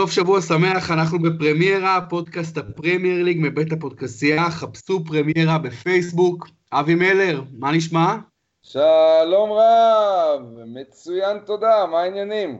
[0.00, 6.48] סוף שבוע שמח, אנחנו בפרמיירה, פודקאסט הפרמייר ליג מבית הפודקסייה, חפשו פרמיירה בפייסבוק.
[6.72, 8.16] אבי מלר, מה נשמע?
[8.62, 12.58] שלום רב, מצוין תודה, מה העניינים?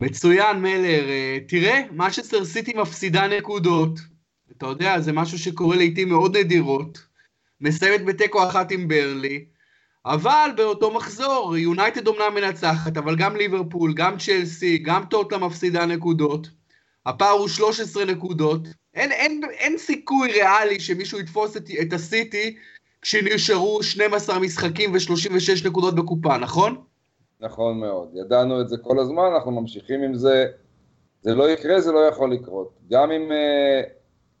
[0.00, 3.98] מצוין מלר, אה, תראה, משסטר סיטי מפסידה נקודות,
[4.56, 6.98] אתה יודע, זה משהו שקורה לעיתים מאוד נדירות,
[7.60, 9.44] מסיימת בתיקו אחת עם ברלי,
[10.06, 16.48] אבל באותו מחזור, יונייטד אומנם מנצחת, אבל גם ליברפול, גם צ'לסי, גם טוטה מפסידה נקודות.
[17.06, 18.60] הפער הוא 13 נקודות.
[18.94, 22.56] אין, אין, אין סיכוי ריאלי שמישהו יתפוס את, את הסיטי
[23.02, 26.76] כשנשארו 12 משחקים ו-36 נקודות בקופה, נכון?
[27.40, 28.08] נכון מאוד.
[28.14, 30.46] ידענו את זה כל הזמן, אנחנו ממשיכים עם זה.
[31.22, 32.70] זה לא יקרה, זה לא יכול לקרות.
[32.90, 33.82] גם אם, אה,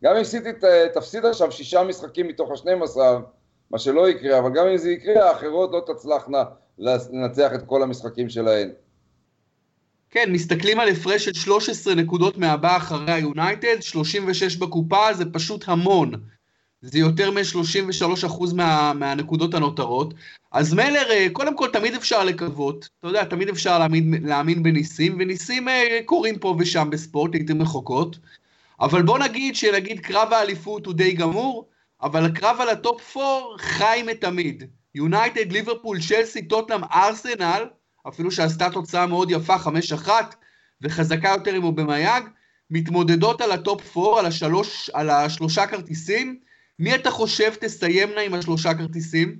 [0.04, 0.48] גם אם סיטי
[0.94, 2.96] תפסיד עכשיו שישה משחקים מתוך ה-12,
[3.70, 6.44] מה שלא יקרה, אבל גם אם זה יקרה, האחרות לא תצלחנה
[6.78, 8.70] לנצח את כל המשחקים שלהן.
[10.10, 16.10] כן, מסתכלים על הפרש של 13 נקודות מהבא אחרי היונייטד, 36 בקופה, זה פשוט המון.
[16.80, 20.14] זה יותר מ-33% מה, מהנקודות הנותרות.
[20.52, 25.16] אז מלר, אה, קודם כל, תמיד אפשר לקוות, אתה יודע, תמיד אפשר להאמין, להאמין בניסים,
[25.18, 28.18] וניסים אה, קורים פה ושם בספורט, לעיתים רחוקות.
[28.80, 31.68] אבל בוא נגיד שנגיד קרב האליפות הוא די גמור,
[32.02, 34.64] אבל הקרב על הטופ 4 חי מתמיד.
[34.94, 37.64] יונייטד, ליברפול, צ'לסי, טוטנאם, ארסנל,
[38.08, 39.56] אפילו שעשתה תוצאה מאוד יפה,
[40.06, 40.08] 5-1,
[40.82, 42.24] וחזקה יותר עם אובמיאנג,
[42.70, 46.38] מתמודדות על הטופ 4, על, השלוש, על השלושה כרטיסים.
[46.78, 49.36] מי אתה חושב תסיימנה עם השלושה כרטיסים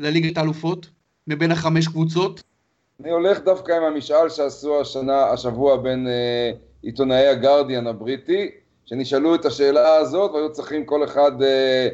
[0.00, 0.90] לליגת האלופות,
[1.26, 2.42] מבין החמש קבוצות?
[3.00, 6.50] אני הולך דווקא עם המשאל שעשו השנה, השבוע בין אה,
[6.82, 8.50] עיתונאי הגרדיאן הבריטי,
[8.90, 11.88] שנשאלו את השאלה הזאת והיו צריכים כל אחד אה,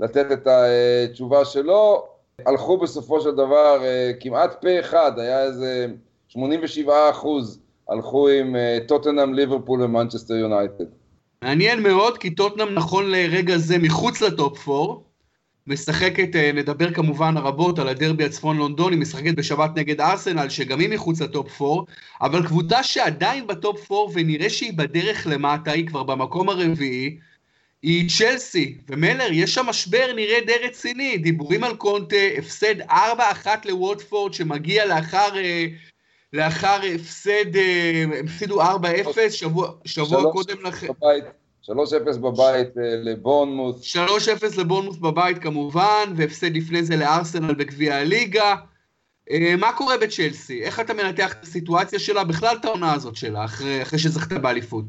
[0.00, 2.08] לתת את התשובה שלו,
[2.46, 5.86] הלכו בסופו של דבר אה, כמעט פה אחד, היה איזה
[6.28, 10.84] 87 אחוז, הלכו עם אה, טוטנאם, ליברפול ומנצ'סטר יונייטד.
[11.42, 14.94] מעניין מאוד, כי טוטנאם נכון לרגע זה מחוץ לטופ 4,
[15.70, 20.88] משחקת, אה, נדבר כמובן רבות על הדרבי הצפון לונדוני, משחקת בשבת נגד ארסנל, שגם היא
[20.88, 21.82] מחוץ לטופ 4,
[22.20, 27.18] אבל קבוצה שעדיין בטופ 4 ונראה שהיא בדרך למטה, היא כבר במקום הרביעי,
[27.82, 32.92] היא צ'לסי, ומלר, יש שם משבר נראה די רציני, דיבורים על קונטה, הפסד 4-1
[33.64, 35.66] לווטפורד שמגיע לאחר, אה,
[36.32, 40.86] לאחר הפסד, אה, הם הפסידו 4-0, שבוע, שבוע קודם לכן.
[41.64, 41.70] 3-0
[42.18, 43.96] בבית אה, לבורנמוס.
[43.96, 48.54] 3-0 לבורנמוס בבית כמובן, והפסד לפני זה לארסנל בגביע הליגה.
[49.30, 50.62] אה, מה קורה בצ'לסי?
[50.62, 54.84] איך אתה מנתח את הסיטואציה שלה, בכלל את העונה הזאת שלה, אחרי, אחרי שזכתה באליפות?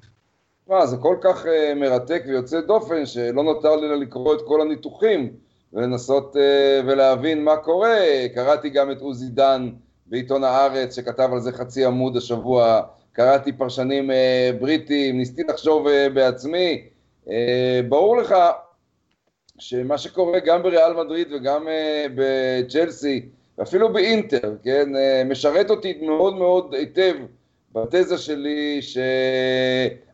[0.68, 5.30] מה, זה כל כך uh, מרתק ויוצא דופן, שלא נותר לי לקרוא את כל הניתוחים
[5.74, 6.40] ולנסות uh,
[6.86, 7.98] ולהבין מה קורה.
[8.36, 9.70] קראתי גם את עוזי דן
[10.06, 12.82] בעיתון הארץ, שכתב על זה חצי עמוד השבוע
[13.14, 14.14] קראתי פרשנים uh,
[14.60, 16.84] בריטים, ניסיתי לחשוב uh, בעצמי.
[17.26, 17.30] Uh,
[17.90, 18.36] ברור לך
[19.60, 23.26] שמה שקורה גם בריאל מדריד וגם uh, בצ'לסי,
[23.58, 27.14] ואפילו באינטר, כן, uh, משרת אותי מאוד מאוד היטב
[27.74, 28.80] בתזה שלי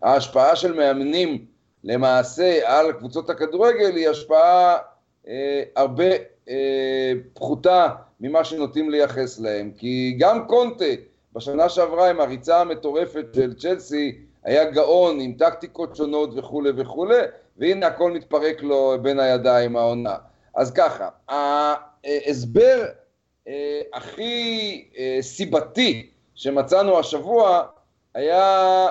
[0.02, 1.46] שההשפעה של מאמנים
[1.84, 4.78] למעשה על קבוצות הכדורגל היא השפעה
[5.25, 5.30] uh,
[5.75, 6.09] הרבה
[6.47, 6.52] uh,
[7.34, 7.88] פחותה
[8.19, 9.72] ממה שנוטים לייחס להם.
[9.78, 10.86] כי גם קונטה,
[11.38, 17.22] בשנה שעברה עם הריצה המטורפת של צ'לסי, היה גאון עם טקטיקות שונות וכולי וכולי,
[17.58, 20.16] והנה הכל מתפרק לו בין הידיים העונה.
[20.56, 22.86] אז ככה, ההסבר
[23.48, 27.64] אה, הכי אה, סיבתי שמצאנו השבוע
[28.14, 28.88] היה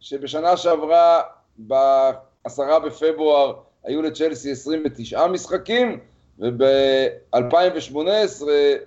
[0.00, 1.22] שבשנה שעברה
[1.58, 3.54] בעשרה בפברואר
[3.84, 6.00] היו לצ'לסי 29 משחקים
[6.38, 7.96] וב-2018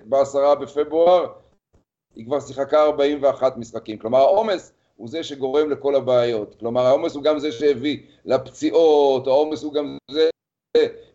[0.05, 1.40] בעשרה בפברואר
[2.15, 3.97] היא כבר שיחקה 41 משחקים.
[3.97, 6.55] כלומר, העומס הוא זה שגורם לכל הבעיות.
[6.59, 10.29] כלומר, העומס הוא גם זה שהביא לפציעות, העומס הוא גם זה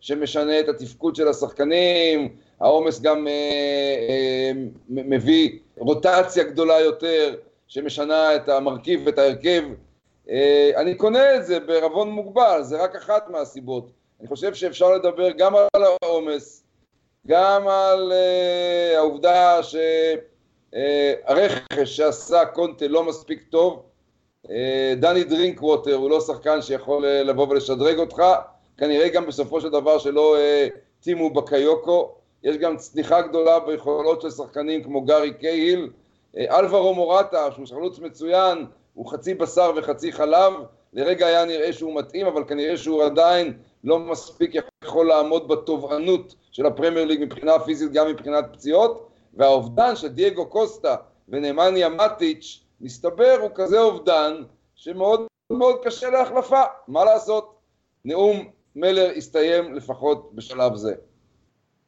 [0.01, 3.33] שמשנה את התפקוד של השחקנים, העומס גם אה,
[4.09, 4.51] אה,
[4.89, 7.35] מביא רוטציה גדולה יותר,
[7.67, 9.63] שמשנה את המרכיב ואת ההרכב.
[10.29, 13.89] אה, אני קונה את זה בערבון מוגבל, זה רק אחת מהסיבות.
[14.19, 16.63] אני חושב שאפשר לדבר גם על העומס,
[17.27, 19.75] גם על אה, העובדה ש...
[20.77, 23.83] אה, הרכש שעשה קונטה לא מספיק טוב,
[24.49, 28.23] אה, דני דרינקווטר הוא לא שחקן שיכול אה, לבוא ולשדרג אותך,
[28.77, 30.35] כנראה גם בסופו של דבר שלא
[30.99, 35.89] טימו בקיוקו, יש גם צניחה גדולה ביכולות של שחקנים כמו גארי קייל,
[36.37, 40.53] אלברו מורטה שהוא חלוץ מצוין, הוא חצי בשר וחצי חלב,
[40.93, 43.53] לרגע היה נראה שהוא מתאים, אבל כנראה שהוא עדיין
[43.83, 44.51] לא מספיק
[44.83, 49.07] יכול לעמוד בתובענות של הפרמייר ליג מבחינה פיזית, גם מבחינת פציעות.
[49.37, 50.95] והאובדן של דייגו קוסטה
[51.29, 54.33] ונמניה מטיץ', מסתבר הוא כזה אובדן
[54.75, 57.57] שמאוד מאוד קשה להחלפה, מה לעשות?
[58.05, 58.45] נאום
[58.75, 60.93] מלר הסתיים לפחות בשלב זה.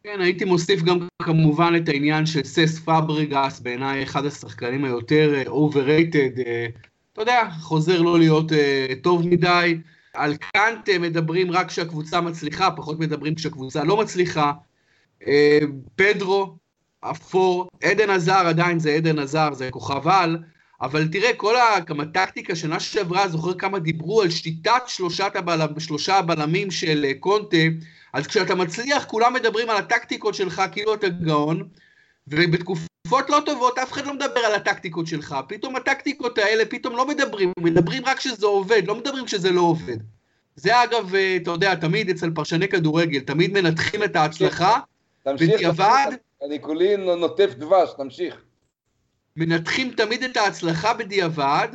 [0.03, 5.43] כן, הייתי מוסיף גם כמובן את העניין של סס פבריגס, בעיניי אחד השחקנים היותר אה,
[5.43, 6.67] overrated, אה,
[7.13, 8.55] אתה יודע, חוזר לא להיות uh,
[9.03, 9.77] טוב מדי.
[10.13, 14.51] על קאנט מדברים רק כשהקבוצה מצליחה, פחות מדברים כשהקבוצה לא מצליחה.
[15.95, 16.55] פדרו,
[17.01, 20.37] אפור, עדן עזר, עדיין זה עדן עזר, זה כוכב על,
[20.81, 21.55] אבל תראה, כל
[21.99, 27.57] הטקטיקה שנה שעברה, זוכר כמה דיברו על שיטת שלושת הבלם, שלושה הבלמים של קונטה,
[28.13, 31.67] אז כשאתה מצליח, כולם מדברים על הטקטיקות שלך כאילו אתה גאון,
[32.27, 35.35] ובתקופות לא טובות אף אחד לא מדבר על הטקטיקות שלך.
[35.47, 39.97] פתאום הטקטיקות האלה, פתאום לא מדברים, מדברים רק כשזה עובד, לא מדברים כשזה לא עובד.
[40.55, 44.79] זה אגב, אה, אתה יודע, תמיד אצל פרשני כדורגל, תמיד מנתחים את ההצלחה,
[45.27, 46.11] בדיעבד...
[46.45, 48.41] אני כולי נוטף דבש, תמשיך.
[49.35, 51.67] מנתחים תמיד את ההצלחה בדיעבד,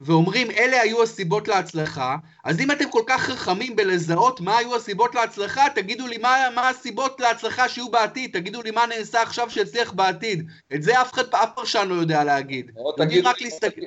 [0.00, 5.14] ואומרים אלה היו הסיבות להצלחה, אז אם אתם כל כך חכמים בלזהות מה היו הסיבות
[5.14, 9.92] להצלחה, תגידו לי מה, מה הסיבות להצלחה שיהיו בעתיד, תגידו לי מה נעשה עכשיו שהצליח
[9.92, 10.48] בעתיד.
[10.74, 12.70] את זה אף אחד, אף פרשן לא יודע להגיד.
[12.76, 13.80] או תגידו, רק להסתכל...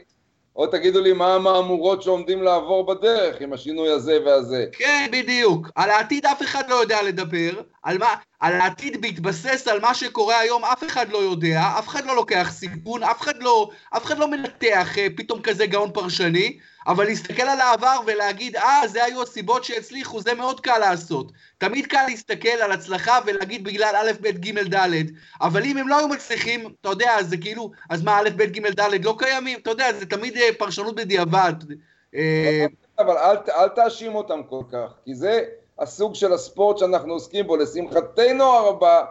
[0.55, 4.65] או תגידו לי מה המהמורות שעומדים לעבור בדרך עם השינוי הזה והזה.
[4.71, 5.69] כן, בדיוק.
[5.75, 7.51] על העתיד אף אחד לא יודע לדבר,
[7.83, 12.05] על, מה, על העתיד בהתבסס על מה שקורה היום אף אחד לא יודע, אף אחד
[12.05, 16.59] לא לוקח סיכון, אף אחד לא, אף אחד לא מנתח אה, פתאום כזה גאון פרשני,
[16.87, 21.31] אבל להסתכל על העבר ולהגיד, אה, זה היו הסיבות שהצליחו, זה מאוד קל לעשות.
[21.57, 25.05] תמיד קל להסתכל על הצלחה ולהגיד בגלל א', ב', ג', ד',
[25.41, 28.67] אבל אם הם לא היו מצליחים, אתה יודע, זה כאילו, אז מה, א', ב', ג',
[28.67, 29.59] ד' לא קיימים?
[29.59, 31.53] אתה יודע, זה תמיד אה, פרשנות בדיעבד.
[32.15, 32.65] אה,
[32.99, 35.43] אבל אל, אל תאשים אותם כל כך, כי זה
[35.81, 37.57] הסוג של הספורט שאנחנו עוסקים בו.
[37.57, 39.05] לשמחתנו הרבה,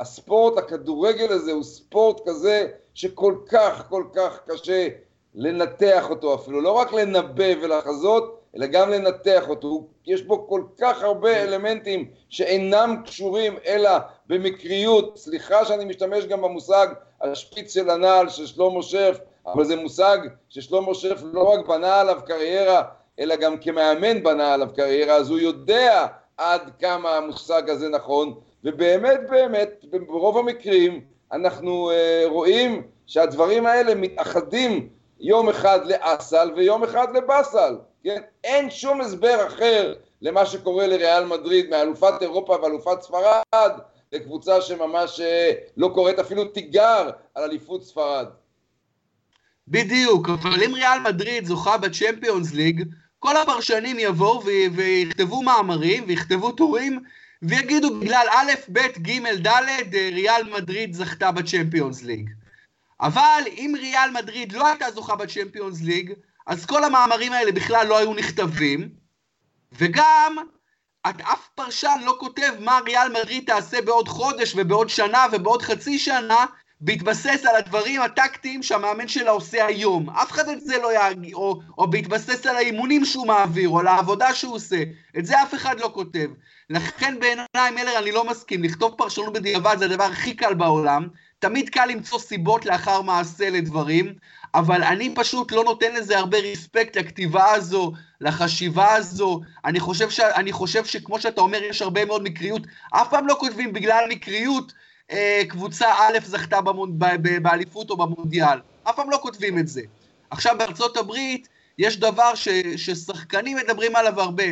[0.00, 4.88] הספורט, הכדורגל הזה, הוא ספורט כזה שכל כך, כל כך קשה
[5.34, 9.86] לנתח אותו אפילו, לא רק לנבא ולחזות, אלא גם לנתח אותו.
[10.06, 13.90] יש בו כל כך הרבה אלמנטים שאינם קשורים אלא
[14.26, 15.18] במקריות.
[15.18, 16.86] סליחה שאני משתמש גם במושג
[17.20, 20.18] השפיץ של הנעל של שלמה שף, אבל זה מושג
[20.48, 22.82] ששלמה שף לא רק בנה עליו קריירה,
[23.18, 26.06] אלא גם כמאמן בנה עליו קריירה, אז הוא יודע
[26.36, 28.34] עד כמה המושג הזה נכון,
[28.64, 31.00] ובאמת באמת, ברוב המקרים,
[31.32, 34.88] אנחנו uh, רואים שהדברים האלה מתאחדים
[35.20, 38.20] יום אחד לאסל ויום אחד לבאסל, כן?
[38.44, 43.72] אין שום הסבר אחר למה שקורה לריאל מדריד מאלופת אירופה ואלופת ספרד
[44.12, 48.26] לקבוצה שממש אה, לא קוראת אפילו תיגר על אליפות ספרד.
[49.68, 52.84] בדיוק, אבל אם ריאל מדריד זוכה בצ'מפיונס ליג,
[53.24, 54.42] כל הפרשנים יבואו
[54.72, 57.00] ויכתבו מאמרים ויכתבו טורים
[57.42, 62.30] ויגידו בגלל א', ב', ג', ד', אה, ריאל מדריד זכתה בצ'מפיונס ליג.
[63.00, 66.12] אבל אם ריאל מדריד לא הייתה זוכה בצ'מפיונס ליג,
[66.46, 68.88] אז כל המאמרים האלה בכלל לא היו נכתבים,
[69.72, 70.36] וגם
[71.08, 75.98] את אף פרשן לא כותב מה ריאל מדריד תעשה בעוד חודש ובעוד שנה ובעוד חצי
[75.98, 76.46] שנה,
[76.84, 80.10] בהתבסס על הדברים הטקטיים שהמאמן שלה עושה היום.
[80.10, 83.86] אף אחד את זה לא יגיד, או, או בהתבסס על האימונים שהוא מעביר, או על
[83.86, 84.82] העבודה שהוא עושה.
[85.18, 86.28] את זה אף אחד לא כותב.
[86.70, 88.62] לכן בעיניי, מלר, אני לא מסכים.
[88.62, 91.08] לכתוב פרשנות בדיעבד זה הדבר הכי קל בעולם.
[91.38, 94.14] תמיד קל למצוא סיבות לאחר מעשה לדברים,
[94.54, 99.40] אבל אני פשוט לא נותן לזה הרבה ריספקט לכתיבה הזו, לחשיבה הזו.
[99.64, 100.20] אני חושב, ש...
[100.20, 102.62] אני חושב שכמו שאתה אומר, יש הרבה מאוד מקריות.
[102.90, 104.72] אף פעם לא כותבים בגלל מקריות
[105.10, 106.98] אה, קבוצה א' זכתה במונ...
[107.42, 108.58] באליפות או במונדיאל.
[108.82, 109.82] אף פעם לא כותבים את זה.
[110.30, 112.48] עכשיו בארצות הברית יש דבר ש...
[112.76, 114.44] ששחקנים מדברים עליו הרבה.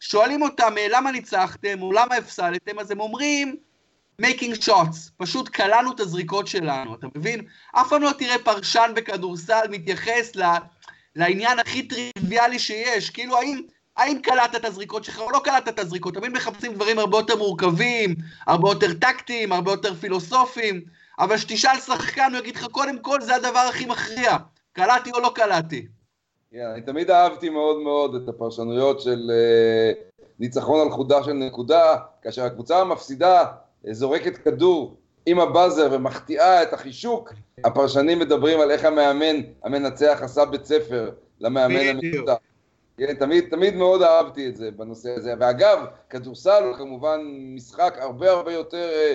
[0.00, 3.56] שואלים אותם אה, למה ניצחתם או למה הפסדתם, אז הם אומרים,
[4.18, 7.44] making shots, פשוט קלענו את הזריקות שלנו, אתה מבין?
[7.72, 10.42] אף פעם לא תראה פרשן בכדורסל מתייחס ל,
[11.16, 13.62] לעניין הכי טריוויאלי שיש, כאילו האם,
[14.00, 17.36] האם קלעת את הזריקות שלך או לא קלעת את הזריקות, תמיד מחפשים דברים הרבה יותר
[17.36, 18.14] מורכבים,
[18.46, 20.80] הרבה יותר טקטיים, הרבה יותר פילוסופיים,
[21.18, 24.36] אבל כשתשאל שחקן הוא יגיד לך קודם כל זה הדבר הכי מכריע,
[24.72, 25.86] קלעתי או לא קלעתי.
[26.52, 31.96] Yeah, אני תמיד אהבתי מאוד מאוד את הפרשנויות של uh, ניצחון על חודה של נקודה,
[32.22, 33.44] כאשר הקבוצה המפסידה
[33.90, 37.32] זורקת כדור עם הבאזר ומחטיאה את החישוק,
[37.64, 42.34] הפרשנים מדברים על איך המאמן המנצח עשה בית ספר למאמן המנצח.
[43.00, 45.34] כן, תמיד, תמיד מאוד אהבתי את זה בנושא הזה.
[45.38, 45.78] ואגב,
[46.10, 47.20] כדורסל הוא כמובן
[47.54, 49.14] משחק הרבה הרבה יותר אה,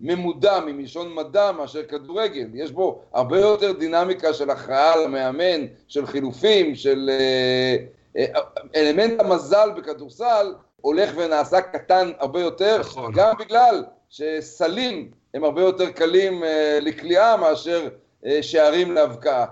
[0.00, 2.46] ממודע, ממשון מדע, מאשר כדורגל.
[2.54, 7.76] יש בו הרבה יותר דינמיקה של הכרעה למאמן, של חילופים, של אה,
[8.16, 8.40] אה,
[8.76, 13.12] אלמנט המזל בכדורסל הולך ונעשה קטן הרבה יותר, נכון.
[13.14, 16.46] גם בגלל שסלים הם הרבה יותר קלים uh,
[16.80, 17.88] לכליאה מאשר
[18.24, 19.46] uh, שערים להבקעה.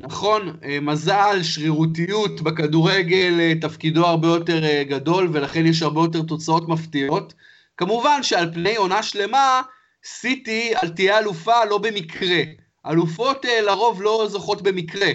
[0.00, 6.22] נכון, אה, מזל, שרירותיות בכדורגל, אה, תפקידו הרבה יותר אה, גדול, ולכן יש הרבה יותר
[6.22, 7.34] תוצאות מפתיעות.
[7.76, 9.62] כמובן שעל פני עונה שלמה,
[10.04, 12.42] סיטי תהיה אלופה לא במקרה.
[12.86, 15.08] אלופות לרוב לא זוכות במקרה.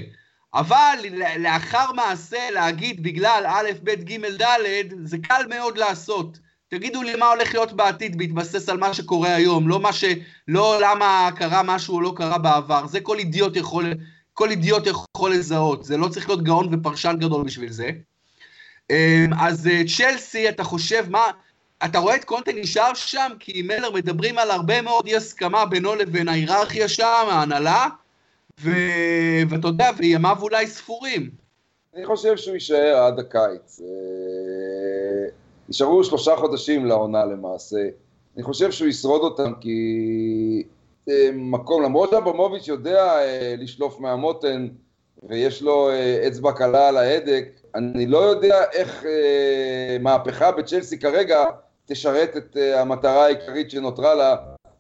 [0.53, 0.97] אבל
[1.39, 6.39] לאחר מעשה להגיד בגלל א', ב', ג', ד', זה קל מאוד לעשות.
[6.69, 10.03] תגידו לי מה הולך להיות בעתיד בהתבסס על מה שקורה היום, לא מה ש...
[10.47, 12.87] לא למה קרה משהו או לא קרה בעבר.
[12.87, 13.93] זה כל אידיוט יכול...
[14.39, 17.89] כל אידיוט יכול לזהות, זה לא צריך להיות גאון ופרשן גדול בשביל זה.
[18.89, 21.23] אמ, אז אה, צ'לסי, אתה חושב, מה,
[21.85, 25.95] אתה רואה את קונטה נשאר שם, כי מלר מדברים על הרבה מאוד אי הסכמה בינו
[25.95, 27.87] לבין ההיררכיה שם, ההנהלה,
[28.61, 28.69] ו...
[29.49, 31.29] ואתה יודע, וימיו אולי ספורים.
[31.95, 33.79] אני חושב שהוא יישאר עד הקיץ.
[33.81, 35.29] אה,
[35.69, 37.87] נשארו שלושה חודשים לעונה למעשה.
[38.35, 40.63] אני חושב שהוא ישרוד אותם כי
[41.33, 44.67] מקום, למרות שאברמוביץ' יודע אה, לשלוף מהמותן
[45.23, 49.05] ויש לו אה, אצבע קלה על ההדק, אני לא יודע איך
[49.99, 51.43] מהפכה בצ'לסי כרגע
[51.85, 54.35] תשרת את המטרה העיקרית שנותרה לה,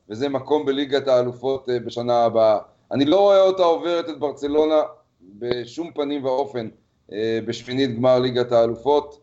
[0.09, 2.57] וזה מקום בליגת האלופות בשנה הבאה.
[2.91, 4.81] אני לא רואה אותה עוברת את ברצלונה
[5.39, 6.69] בשום פנים ואופן
[7.45, 9.19] בשמינית גמר ליגת האלופות.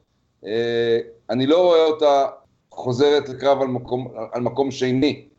[1.31, 2.27] אני לא רואה אותה
[2.71, 5.36] חוזרת לקרב על מקום, על מקום שני אה,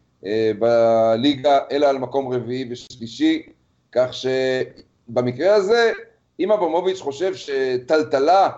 [0.59, 3.43] בליגה, אלא על מקום רביעי ושלישי,
[3.91, 5.91] כך שבמקרה הזה,
[6.39, 8.49] אם אברמוביץ' חושב שטלטלה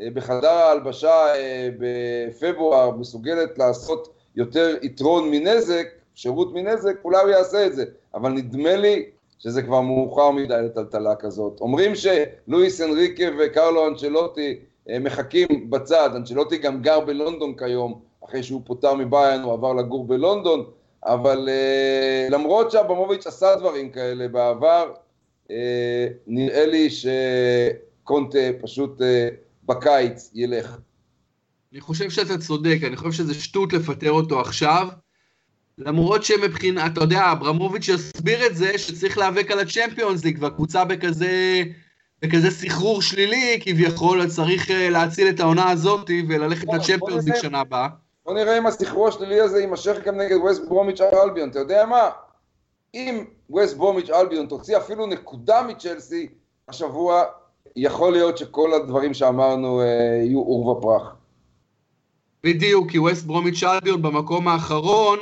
[0.00, 7.66] אה, בחדר ההלבשה אה, בפברואר מסוגלת לעשות יותר יתרון מנזק, שירות מנזק, אולי הוא יעשה
[7.66, 9.04] את זה, אבל נדמה לי
[9.38, 11.60] שזה כבר מאוחר מדי לטלטלה כזאת.
[11.60, 14.58] אומרים שלואיס אנריקה וקרלו אנצ'לוטי
[15.00, 20.64] מחכים בצד, אנצ'לוטי גם גר בלונדון כיום, אחרי שהוא פוטר מביירן הוא עבר לגור בלונדון,
[21.06, 24.92] אבל uh, למרות שאברמוביץ' עשה דברים כאלה בעבר,
[25.48, 25.50] uh,
[26.26, 29.04] נראה לי שקונטה פשוט uh,
[29.64, 30.76] בקיץ ילך.
[31.72, 34.88] אני חושב שאתה צודק, אני חושב שזה שטות לפטר אותו עכשיו,
[35.78, 41.62] למרות שמבחינת, אתה יודע, אברמוביץ' יסביר את זה שצריך להיאבק על הצ'מפיונס ליג, והקבוצה בכזה,
[42.22, 47.88] בכזה סחרור שלילי, כביכול צריך להציל את העונה הזאת וללכת לצ'מפיונס ליג שנה הבאה.
[48.26, 51.48] בוא נראה אם הסחרור השלילי הזה יימשך גם נגד ווסט ברומיץ' אלביון.
[51.48, 52.10] אתה יודע מה?
[52.94, 56.28] אם ווסט ברומיץ' אלביון תוציא אפילו נקודה מצ'לסי
[56.68, 57.24] השבוע,
[57.76, 59.86] יכול להיות שכל הדברים שאמרנו אה,
[60.24, 61.14] יהיו עורבא פרח.
[62.44, 65.18] בדיוק, כי ווסט ברומיץ' אלביון במקום האחרון,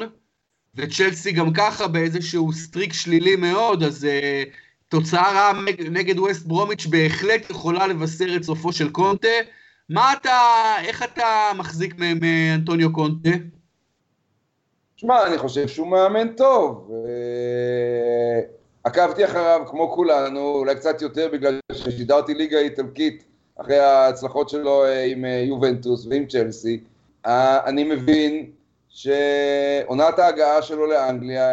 [0.74, 4.48] וצ'לסי גם ככה באיזשהו streak שלילי מאוד, אז אה,
[4.88, 5.52] תוצאה רעה
[5.90, 9.28] נגד ווסט ברומיץ' בהחלט יכולה לבשר את סופו של קונטה.
[9.88, 10.38] מה אתה,
[10.84, 13.30] איך אתה מחזיק מאנטוניו קונטה?
[14.96, 16.90] שמע, אני חושב שהוא מאמן טוב.
[18.84, 23.24] עקבתי אחריו כמו כולנו, אולי קצת יותר בגלל ששידרתי ליגה איטלקית
[23.56, 26.80] אחרי ההצלחות שלו אה, עם אה, יובנטוס ועם צ'לסי.
[27.26, 28.50] אה, אני מבין
[28.88, 31.50] שעונת ההגעה שלו לאנגליה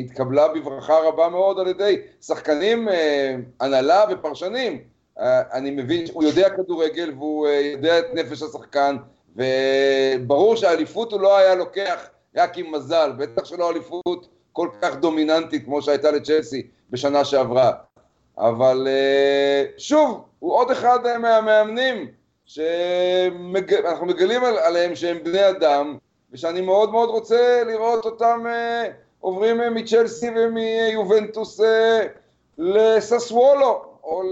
[0.00, 2.88] התקבלה בברכה רבה מאוד על ידי שחקנים,
[3.60, 4.93] הנהלה ופרשנים.
[5.20, 8.96] אה, אני מבין שהוא יודע כדורגל והוא אה, יודע את נפש השחקן,
[9.36, 15.64] וברור שהאליפות הוא לא היה לוקח רק עם מזל, בטח שלא אליפות כל כך דומיננטית
[15.64, 17.72] כמו שהייתה לצ'לסי בשנה שעברה.
[18.38, 22.06] אבל אה, שוב, הוא עוד אחד מהמאמנים
[22.46, 25.98] שאנחנו מגלים עליהם שהם בני אדם,
[26.32, 28.44] ושאני מאוד מאוד רוצה לראות אותם
[29.20, 31.60] עוברים מצ'לסי ומיובנטוס
[32.58, 34.22] לססוולו, או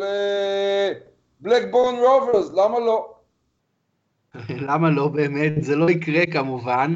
[1.40, 3.14] לבלקבורן רוברס, למה לא?
[4.68, 5.52] למה לא באמת?
[5.60, 6.94] זה לא יקרה כמובן.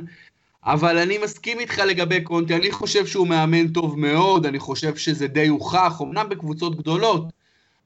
[0.64, 5.26] אבל אני מסכים איתך לגבי קונטי, אני חושב שהוא מאמן טוב מאוד, אני חושב שזה
[5.26, 7.24] די הוכח, אמנם בקבוצות גדולות,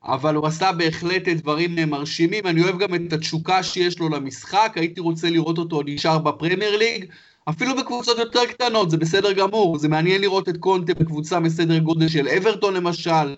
[0.05, 5.01] אבל הוא עשה בהחלט דברים מרשימים, אני אוהב גם את התשוקה שיש לו למשחק, הייתי
[5.01, 7.05] רוצה לראות אותו נשאר בפרמייר ליג,
[7.49, 12.09] אפילו בקבוצות יותר קטנות, זה בסדר גמור, זה מעניין לראות את קונטה בקבוצה מסדר גודל
[12.09, 13.35] של אברטון למשל,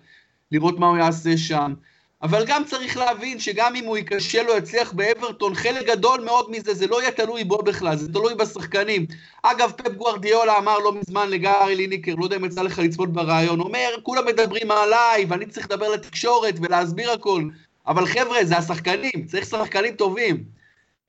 [0.52, 1.74] לראות מה הוא יעשה שם.
[2.22, 6.74] אבל גם צריך להבין שגם אם הוא ייכשל או יצליח באברטון, חלק גדול מאוד מזה
[6.74, 9.06] זה לא יהיה תלוי בו בכלל, זה תלוי בשחקנים.
[9.42, 13.60] אגב, פפ גוארדיולה אמר לא מזמן לגארי ליניקר, לא יודע אם יצא לך לצפות ברעיון,
[13.60, 17.44] אומר, כולם מדברים עליי, ואני צריך לדבר לתקשורת ולהסביר הכל.
[17.86, 20.44] אבל חבר'ה, זה השחקנים, צריך שחקנים טובים.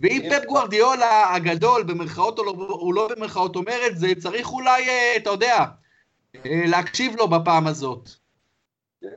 [0.02, 2.54] ואם פפ גוארדיולה הגדול, במרכאות או לא,
[2.94, 5.66] לא במרכאות אומר את זה, צריך אולי, אה, אתה יודע,
[6.36, 8.23] אה, להקשיב לו בפעם הזאת.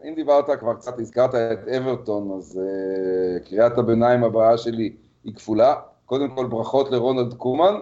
[0.08, 5.74] אם דיברת כבר קצת, הזכרת את אברטון, אז uh, קריאת הביניים הבאה שלי היא כפולה.
[6.06, 7.74] קודם כל ברכות לרונלד קומן,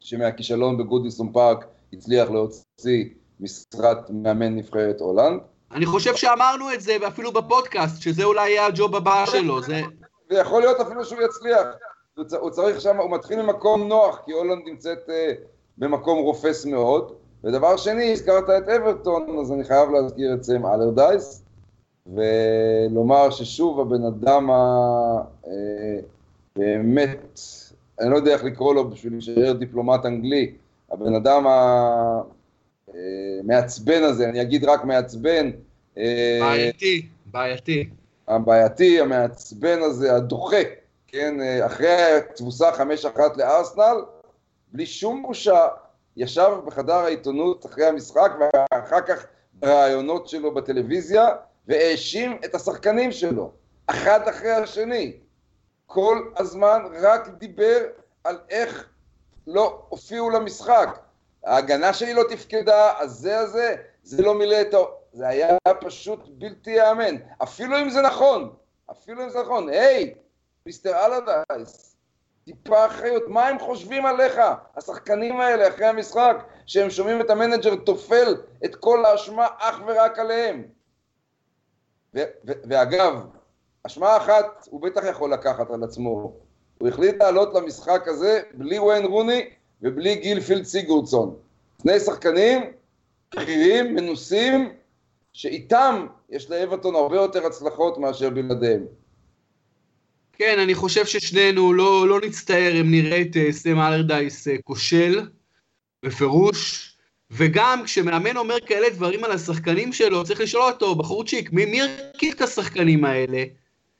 [0.00, 3.04] שמהכישלון בגודיסון פארק הצליח להוציא
[3.40, 5.40] משרת מאמן נבחרת הולנד.
[5.72, 9.80] אני חושב שאמרנו את זה, ואפילו בפודקאסט, שזה אולי יהיה הג'וב הבא שלו, זה...
[10.30, 11.66] ויכול להיות אפילו שהוא יצליח.
[12.40, 15.12] הוא צריך שם, הוא מתחיל ממקום נוח, כי הולנד נמצאת uh,
[15.78, 17.25] במקום רופס מאוד.
[17.46, 21.42] ודבר שני, הזכרת את אברטון, אז אני חייב להזכיר את סם אלרדייס,
[22.06, 24.50] ולומר ששוב הבן אדם
[26.56, 30.52] הבאמת, אה, אני לא יודע איך לקרוא לו בשביל להישאר דיפלומט אנגלי,
[30.90, 31.46] הבן אדם
[33.44, 35.50] המעצבן אה, הזה, אני אגיד רק מעצבן.
[35.98, 37.88] אה, בעייתי, בעייתי.
[38.28, 40.62] הבעייתי, המעצבן הזה, הדוחה,
[41.06, 41.34] כן,
[41.66, 43.96] אחרי התבוסה 5-1 לארסנל,
[44.72, 45.66] בלי שום בושה,
[46.16, 48.32] ישב בחדר העיתונות אחרי המשחק
[48.72, 51.28] ואחר כך בראיונות שלו בטלוויזיה
[51.66, 53.52] והאשים את השחקנים שלו,
[53.86, 55.16] אחד אחרי השני.
[55.86, 57.78] כל הזמן רק דיבר
[58.24, 58.88] על איך
[59.46, 60.98] לא הופיעו למשחק.
[61.44, 64.78] ההגנה שלי לא תפקדה, הזה הזה, זה לא מילא את ה...
[65.12, 67.16] זה היה פשוט בלתי ייאמן.
[67.42, 68.54] אפילו אם זה נכון,
[68.90, 69.68] אפילו אם זה נכון.
[69.68, 70.14] היי,
[70.66, 71.85] Mister אלרדייס,
[72.46, 74.40] טיפה אחריות, מה הם חושבים עליך,
[74.76, 78.34] השחקנים האלה, אחרי המשחק, שהם שומעים את המנג'ר טופל
[78.64, 80.64] את כל האשמה אך ורק עליהם.
[82.44, 83.26] ואגב,
[83.82, 86.32] אשמה אחת הוא בטח יכול לקחת על עצמו.
[86.78, 89.50] הוא החליט לעלות למשחק הזה בלי וויין רוני
[89.82, 91.36] ובלי גילפי סיגורדסון.
[91.82, 92.72] שני שחקנים
[93.34, 94.74] בכירים, מנוסים,
[95.32, 98.86] שאיתם יש לאברטון הרבה יותר הצלחות מאשר בלעדיהם.
[100.38, 105.28] כן, אני חושב ששנינו לא, לא נצטער אם נראה את uh, סם אלרדייס uh, כושל,
[106.04, 106.90] בפירוש,
[107.30, 112.34] וגם כשמאמן אומר כאלה דברים על השחקנים שלו, צריך לשאול אותו, בחורצ'יק, מי, מי הרכיב
[112.36, 113.44] את השחקנים האלה?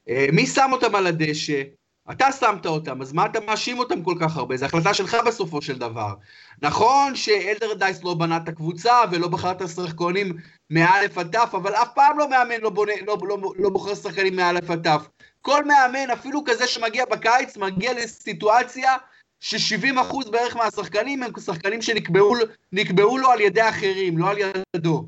[0.09, 1.63] Uh, מי שם אותם על הדשא?
[2.11, 4.57] אתה שמת אותם, אז מה אתה מאשים אותם כל כך הרבה?
[4.57, 6.15] זו החלטה שלך בסופו של דבר.
[6.63, 10.33] נכון שאלדרדייס לא בנה את הקבוצה ולא בחר את השחקנים
[10.71, 14.37] מאלף עד תף, אבל אף פעם לא מאמן לא, בונה, לא, לא, לא בוחר שחקנים
[14.37, 15.09] מאלף עד תף.
[15.47, 18.97] כל מאמן, אפילו כזה שמגיע בקיץ, מגיע לסיטואציה
[19.41, 24.37] ש-70% בערך מהשחקנים הם שחקנים שנקבעו לו על ידי אחרים, לא על
[24.77, 25.07] ידו.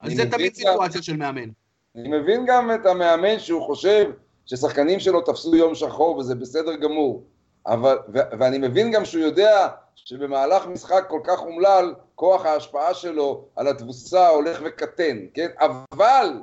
[0.00, 1.48] אז זה תמיד סיטואציה של מאמן.
[1.96, 4.10] אני מבין גם את המאמן שהוא חושב
[4.46, 7.24] ששחקנים שלו תפסו יום שחור וזה בסדר גמור.
[7.66, 13.44] אבל, ו- ואני מבין גם שהוא יודע שבמהלך משחק כל כך אומלל, כוח ההשפעה שלו
[13.56, 15.48] על התבוסה הולך וקטן, כן?
[15.60, 16.40] אבל,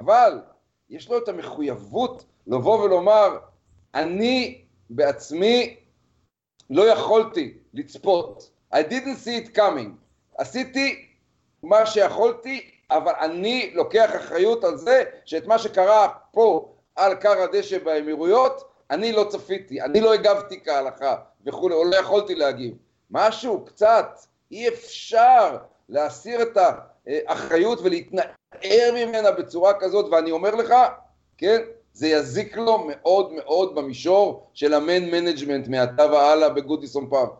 [0.00, 0.38] אבל,
[0.90, 3.38] יש לו את המחויבות לבוא ולומר,
[3.94, 5.76] אני בעצמי
[6.70, 8.50] לא יכולתי לצפות.
[8.74, 9.90] I didn't see it coming.
[10.38, 11.08] עשיתי
[11.62, 17.78] מה שיכולתי, אבל אני לוקח אחריות על זה שאת מה שקרה פה על כר הדשא
[17.78, 22.74] באמירויות, אני לא צפיתי, אני לא הגבתי כהלכה וכולי, או לא יכולתי להגיב.
[23.10, 24.18] משהו, קצת,
[24.50, 25.56] אי אפשר
[25.88, 26.58] להסיר את
[27.06, 30.74] האחריות ולהתנער ממנה בצורה כזאת, ואני אומר לך,
[31.38, 31.60] כן,
[31.94, 37.30] זה יזיק לו מאוד מאוד במישור של ה man management מעתה והלאה בגודיסון פארק.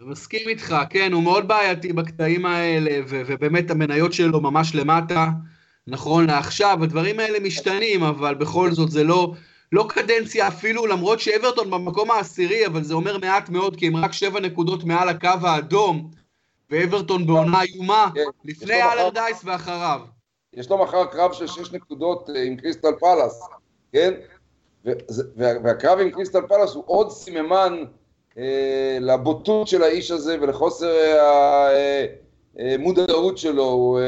[0.00, 5.28] מסכים איתך, כן, הוא מאוד בעייתי בקטעים האלה, ו- ובאמת המניות שלו ממש למטה,
[5.86, 9.32] נכון לעכשיו, הדברים האלה משתנים, אבל בכל זאת זה לא,
[9.72, 14.12] לא קדנציה אפילו, למרות שאברטון במקום העשירי, אבל זה אומר מעט מאוד, כי הם רק
[14.12, 16.10] שבע נקודות מעל הקו האדום,
[16.70, 20.00] ואברטון בעונה איומה, כן, לפני אלרדייס ואחריו.
[20.58, 23.48] יש לו מחר קרב של שש נקודות אה, עם קריסטל פלאס,
[23.92, 24.14] כן?
[25.36, 27.84] והקרב עם קריסטל פלאס הוא עוד סממן
[28.38, 30.92] אה, לבוטות של האיש הזה ולחוסר
[32.58, 33.98] המודעות אה, שלו.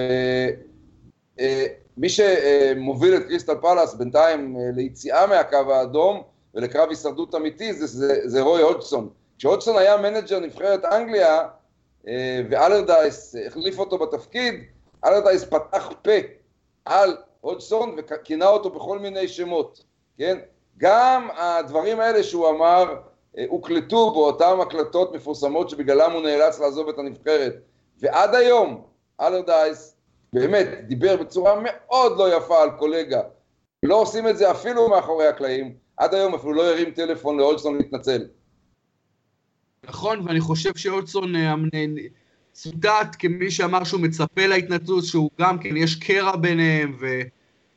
[1.96, 6.22] מי שמוביל את קריסטל פלאס בינתיים אה, ליציאה מהקו האדום
[6.54, 9.08] ולקרב הישרדות אמיתי זה, זה, זה רוי הודסון.
[9.38, 11.48] כשהודסון היה מנג'ר נבחרת אנגליה
[12.50, 14.54] ואלרדייס החליף אותו בתפקיד,
[15.04, 16.10] אלרדייס פתח פה
[16.90, 19.84] על הודסון וכינה אותו בכל מיני שמות,
[20.18, 20.38] כן?
[20.78, 22.94] גם הדברים האלה שהוא אמר
[23.38, 27.54] אה, הוקלטו באותן הקלטות מפורסמות שבגללם הוא נאלץ לעזוב את הנבחרת.
[27.98, 28.84] ועד היום
[29.20, 29.96] אלרדייס
[30.32, 33.22] באמת דיבר בצורה מאוד לא יפה על קולגה.
[33.82, 38.26] לא עושים את זה אפילו מאחורי הקלעים, עד היום אפילו לא הרים טלפון לאולסון להתנצל.
[39.84, 41.52] נכון, ואני חושב שאולסון אה,
[42.62, 47.20] צוטט כמי שאמר שהוא מצפה להתנצלות, שהוא גם כן, יש קרע ביניהם, ו,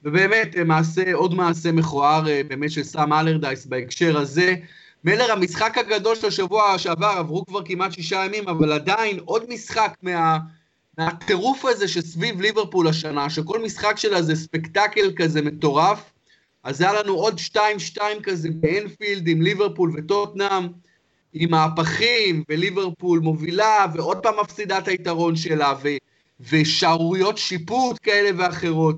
[0.04, 4.56] ובאמת, מעשה, עוד מעשה מכוער אה, באמת של סאם אלרדייס בהקשר הזה.
[5.04, 9.98] מלר, המשחק הגדול של השבוע שעבר, עברו כבר כמעט שישה ימים, אבל עדיין עוד משחק
[10.02, 10.38] מה,
[10.98, 16.12] מהטירוף הזה שסביב ליברפול השנה, שכל משחק שלה זה ספקטקל כזה מטורף,
[16.64, 20.68] אז היה לנו עוד 2-2 כזה באנפילד עם ליברפול וטוטנאם.
[21.34, 25.74] עם מהפכים, וליברפול מובילה, ועוד פעם מפסידה את היתרון שלה,
[26.50, 28.96] ושערוריות שיפוט כאלה ואחרות.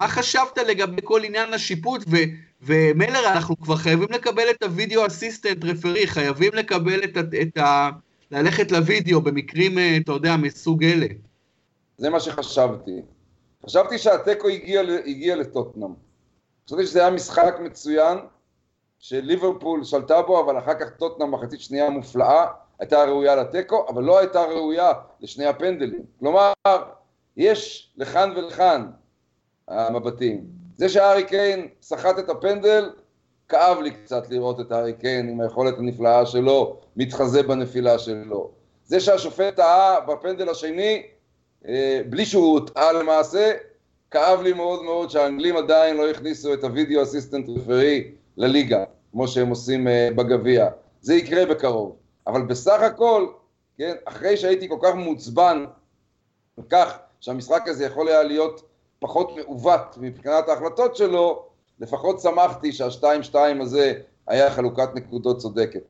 [0.00, 2.04] מה חשבת לגבי כל עניין השיפוט?
[2.08, 2.16] ו,
[2.62, 7.90] ומלר, אנחנו כבר חייבים לקבל את הוידאו אסיסטנט רפרי, חייבים לקבל את, את ה...
[8.30, 11.06] ללכת לוידאו במקרים, אה, אתה יודע, מסוג אלה.
[11.98, 13.02] זה מה שחשבתי.
[13.66, 15.90] חשבתי שהתיקו הגיע, הגיע לטוטנאם.
[16.66, 18.18] חשבתי שזה היה משחק מצוין,
[19.04, 22.46] שליברפול שלטה בו, אבל אחר כך טוטנאם מחצית שנייה מופלאה,
[22.78, 26.04] הייתה ראויה לתיקו, אבל לא הייתה ראויה לשני הפנדלים.
[26.18, 26.52] כלומר,
[27.36, 28.86] יש לכאן ולכאן
[29.68, 30.44] המבטים.
[30.76, 32.90] זה שהארי קיין סחט את הפנדל,
[33.48, 38.50] כאב לי קצת לראות את הארי קיין עם היכולת הנפלאה שלו, מתחזה בנפילה שלו.
[38.84, 41.02] זה שהשופט טעה בפנדל השני,
[41.68, 43.52] אה, בלי שהוא הוטעה למעשה,
[44.10, 49.48] כאב לי מאוד מאוד שהאנגלים עדיין לא הכניסו את הוידאו אסיסטנט רפרי לליגה, כמו שהם
[49.48, 50.68] עושים אה, בגביע.
[51.00, 51.96] זה יקרה בקרוב.
[52.26, 53.26] אבל בסך הכל,
[53.78, 55.64] כן, אחרי שהייתי כל כך מעוצבן,
[56.70, 58.62] כך שהמשחק הזה יכול היה להיות
[58.98, 61.46] פחות מעוות מבחינת ההחלטות שלו,
[61.80, 63.92] לפחות שמחתי שהשתיים שתיים הזה
[64.26, 65.82] היה חלוקת נקודות צודקת.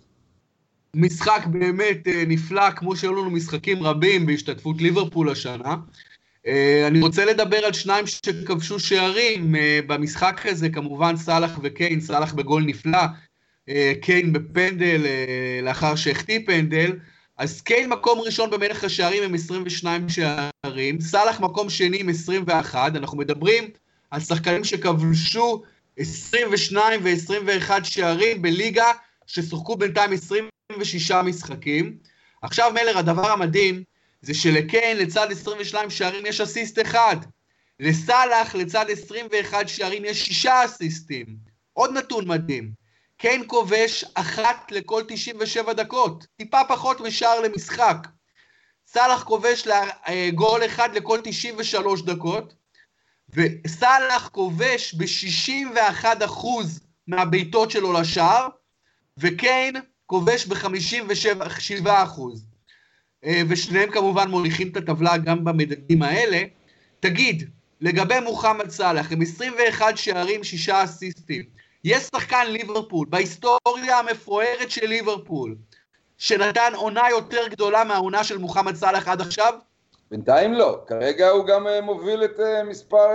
[0.96, 5.76] משחק באמת אה, נפלא, כמו שהיו לנו משחקים רבים בהשתתפות ליברפול השנה.
[6.46, 12.32] אה, אני רוצה לדבר על שניים שכבשו שערים אה, במשחק הזה, כמובן סאלח וקיין, סאלח
[12.32, 13.02] בגול נפלא,
[14.00, 15.06] קיין בפנדל
[15.62, 16.92] לאחר שהחטיא פנדל.
[17.38, 23.18] אז קיין מקום ראשון במלך השערים עם 22 שערים, סאלח מקום שני עם 21, אנחנו
[23.18, 23.70] מדברים
[24.10, 25.62] על שחקנים שכבשו
[25.98, 28.86] 22 ו-21 שערים בליגה
[29.26, 31.96] ששוחקו בינתיים 26 משחקים.
[32.42, 33.82] עכשיו מלר, הדבר המדהים
[34.24, 37.16] זה שלקיין לצד 22 שערים יש אסיסט אחד.
[37.80, 41.26] לסאלח לצד 21 שערים יש שישה אסיסטים.
[41.72, 42.72] עוד נתון מדהים.
[43.16, 47.96] קיין כובש אחת לכל 97 דקות, טיפה פחות משער למשחק.
[48.86, 49.68] סאלח כובש
[50.34, 52.54] גול אחד לכל 93 דקות,
[53.28, 56.46] וסאלח כובש ב-61%
[57.06, 58.48] מהבעיטות שלו לשער,
[59.18, 62.53] וקיין כובש ב-57%.
[63.24, 66.42] אה, ושניהם כמובן מוליכים את הטבלה גם במדדים האלה.
[67.00, 71.42] תגיד, לגבי מוחמד סאלח, עם 21 שערים, 6 אסיסטים,
[71.84, 75.56] יש שחקן ליברפול, בהיסטוריה המפוארת של ליברפול,
[76.18, 79.54] שנתן עונה יותר גדולה מהעונה של מוחמד סאלח עד עכשיו?
[80.10, 83.08] בינתיים לא, כרגע הוא גם אה, מוביל את אה, מספר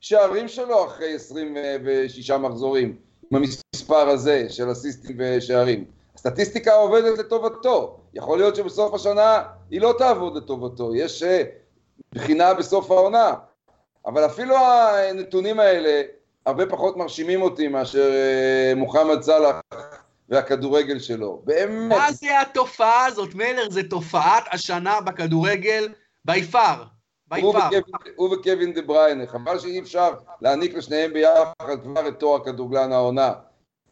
[0.00, 2.96] השערים שלו אחרי 26 מחזורים,
[3.30, 5.84] עם המספר הזה של אסיסטים ושערים.
[6.14, 11.42] הסטטיסטיקה עובדת לטובתו, יכול להיות שבסוף השנה היא לא תעבוד לטובתו, יש אה,
[12.12, 13.34] בחינה בסוף העונה,
[14.06, 16.02] אבל אפילו הנתונים האלה
[16.46, 18.10] הרבה פחות מרשימים אותי מאשר
[18.76, 19.56] מוחמד סאלח
[20.28, 21.96] והכדורגל שלו, באמת.
[21.98, 23.70] מה זה התופעה הזאת, מלר?
[23.70, 25.88] זה תופעת השנה בכדורגל
[26.24, 26.84] בי פאר.
[28.16, 33.32] הוא וקווין דה בריינה, חבל שאי אפשר להעניק לשניהם ביחד כבר את תואר כדורגלן העונה.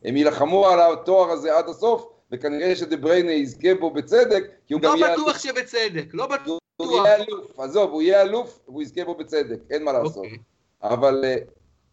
[0.04, 4.82] הם יילחמו על התואר הזה עד הסוף, וכנראה שדה בריינה יזכה בו בצדק, כי הוא
[4.82, 5.16] לא גם יהיה...
[5.16, 6.58] לא בטוח שבצדק, לא בטוח.
[6.76, 10.16] הוא יהיה אלוף, עזוב, הוא יהיה אלוף והוא יזכה בו בצדק, אין מה לעשות.
[10.16, 10.38] אוקיי.
[10.82, 11.37] אבל אה,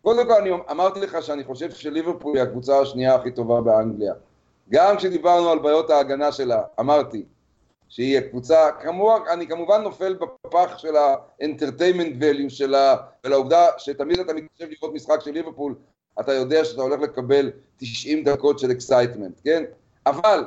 [0.02, 4.14] קודם כל אני אמרתי לך שאני חושב שליברפול היא הקבוצה השנייה הכי טובה באנגליה.
[4.70, 7.24] גם כשדיברנו על בעיות ההגנה שלה, אמרתי
[7.90, 14.66] שהיא הקבוצה, כמובן, אני כמובן נופל בפח של ה-entertainment value שלה, ולעובדה שתמיד אתה מתיישב
[14.70, 15.76] לראות משחק של ליברפול,
[16.20, 19.64] אתה יודע שאתה הולך לקבל 90 דקות של excitement, כן?
[20.06, 20.44] אבל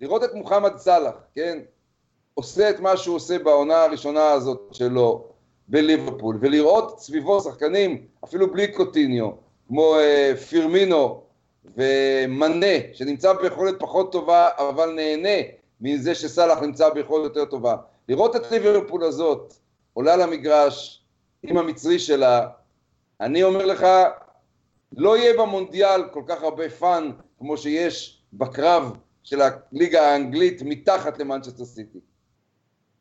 [0.00, 1.58] לראות את מוחמד סאלח, כן?
[2.34, 5.28] עושה את מה שהוא עושה בעונה הראשונה הזאת שלו
[5.68, 9.30] בליברפול, ולראות סביבו שחקנים, אפילו בלי קוטיניו,
[9.68, 11.22] כמו אה, פירמינו,
[11.76, 15.48] ומנה, שנמצא ביכולת פחות טובה, אבל נהנה
[15.80, 17.76] מזה שסאלח נמצא ביכולת יותר טובה.
[18.08, 19.54] לראות את ליברפול הזאת
[19.92, 21.04] עולה למגרש
[21.42, 22.48] עם המצרי שלה,
[23.20, 23.86] אני אומר לך,
[24.96, 28.92] לא יהיה במונדיאל כל כך הרבה fun כמו שיש בקרב
[29.22, 31.98] של הליגה האנגלית מתחת למנצ'סטר סיטי.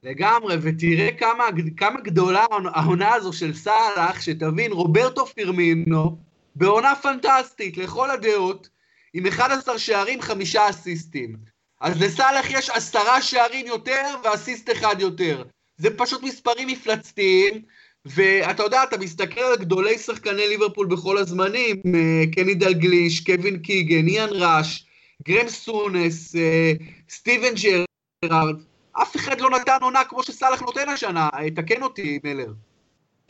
[0.03, 1.43] לגמרי, ותראה כמה,
[1.77, 6.17] כמה גדולה העונה הזו של סאלח, שתבין, רוברטו פירמינו,
[6.55, 8.69] בעונה פנטסטית, לכל הדעות,
[9.13, 11.35] עם 11 שערים, חמישה אסיסטים.
[11.81, 15.43] אז לסאלח יש עשרה שערים יותר ואסיסט אחד יותר.
[15.77, 17.61] זה פשוט מספרים מפלצתיים,
[18.05, 24.07] ואתה יודע, אתה מסתכל על גדולי שחקני ליברפול בכל הזמנים, אה, קני דלגליש, קווין קיגן,
[24.07, 24.85] איאן ראש,
[25.25, 26.71] גרם סונס, אה,
[27.09, 28.55] סטיבן ג'רארד,
[28.93, 32.47] אף אחד לא נתן עונה כמו שסאלח נותן השנה, תקן אותי, מלר.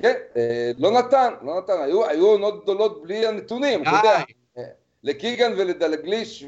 [0.01, 4.23] כן, אה, לא נתן, לא נתן, היו, היו עונות גדולות בלי הנתונים, אתה יודע,
[4.58, 4.63] אה,
[5.04, 6.45] לקיגן ולדלגליש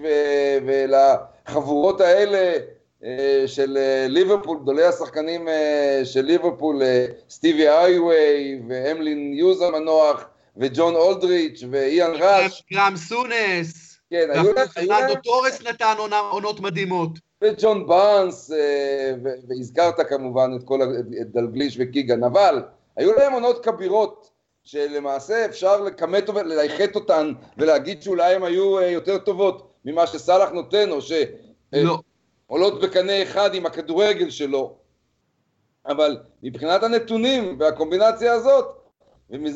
[0.66, 2.58] ולחבורות האלה
[3.04, 5.48] אה, של אה, ליברפול, גדולי השחקנים
[6.04, 6.82] של ליברפול,
[7.30, 10.26] סטיבי אייווי ואמלין יוז המנוח
[10.58, 12.64] וג'ון אולדריג' ואיאן ראש.
[12.74, 13.83] גרהאם סונס.
[14.14, 14.68] כן, היו להם...
[14.68, 15.96] פרננדו טורס נתן
[16.32, 17.10] עונות מדהימות.
[17.44, 18.52] וג'ון בארנס,
[19.50, 20.82] והזכרת כמובן את כל,
[21.22, 22.64] את דלגליש וקיגן, אבל
[22.96, 24.30] היו להם עונות כבירות
[24.64, 31.02] שלמעשה אפשר לכמת ולייחד אותן ולהגיד שאולי הן היו יותר טובות ממה שסאלח נותן, או
[31.02, 31.12] ש...
[31.74, 32.00] לא.
[32.82, 34.76] בקנה אחד עם הכדורגל שלו,
[35.86, 38.66] אבל מבחינת הנתונים והקומבינציה הזאת,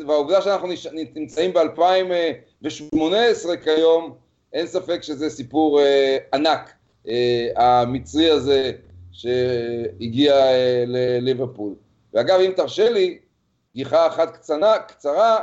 [0.07, 0.67] והעובדה שאנחנו
[1.15, 6.73] נמצאים ב-2018 כיום, אין ספק שזה סיפור אה, ענק,
[7.07, 8.71] אה, המצרי הזה
[9.11, 11.75] שהגיע אה, לליברפול.
[12.13, 13.17] ואגב, אם תרשה לי,
[13.75, 15.39] גיחה אחת קצנה, קצרה,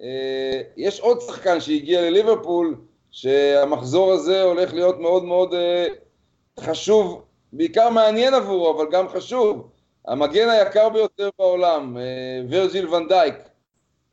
[0.00, 2.76] אה, יש עוד שחקן שהגיע לליברפול,
[3.10, 5.86] שהמחזור הזה הולך להיות מאוד מאוד אה,
[6.60, 7.22] חשוב,
[7.52, 9.70] בעיקר מעניין עבורו, אבל גם חשוב.
[10.06, 12.02] המגן היקר ביותר בעולם, אה,
[12.50, 13.34] ורג'יל ונדייק,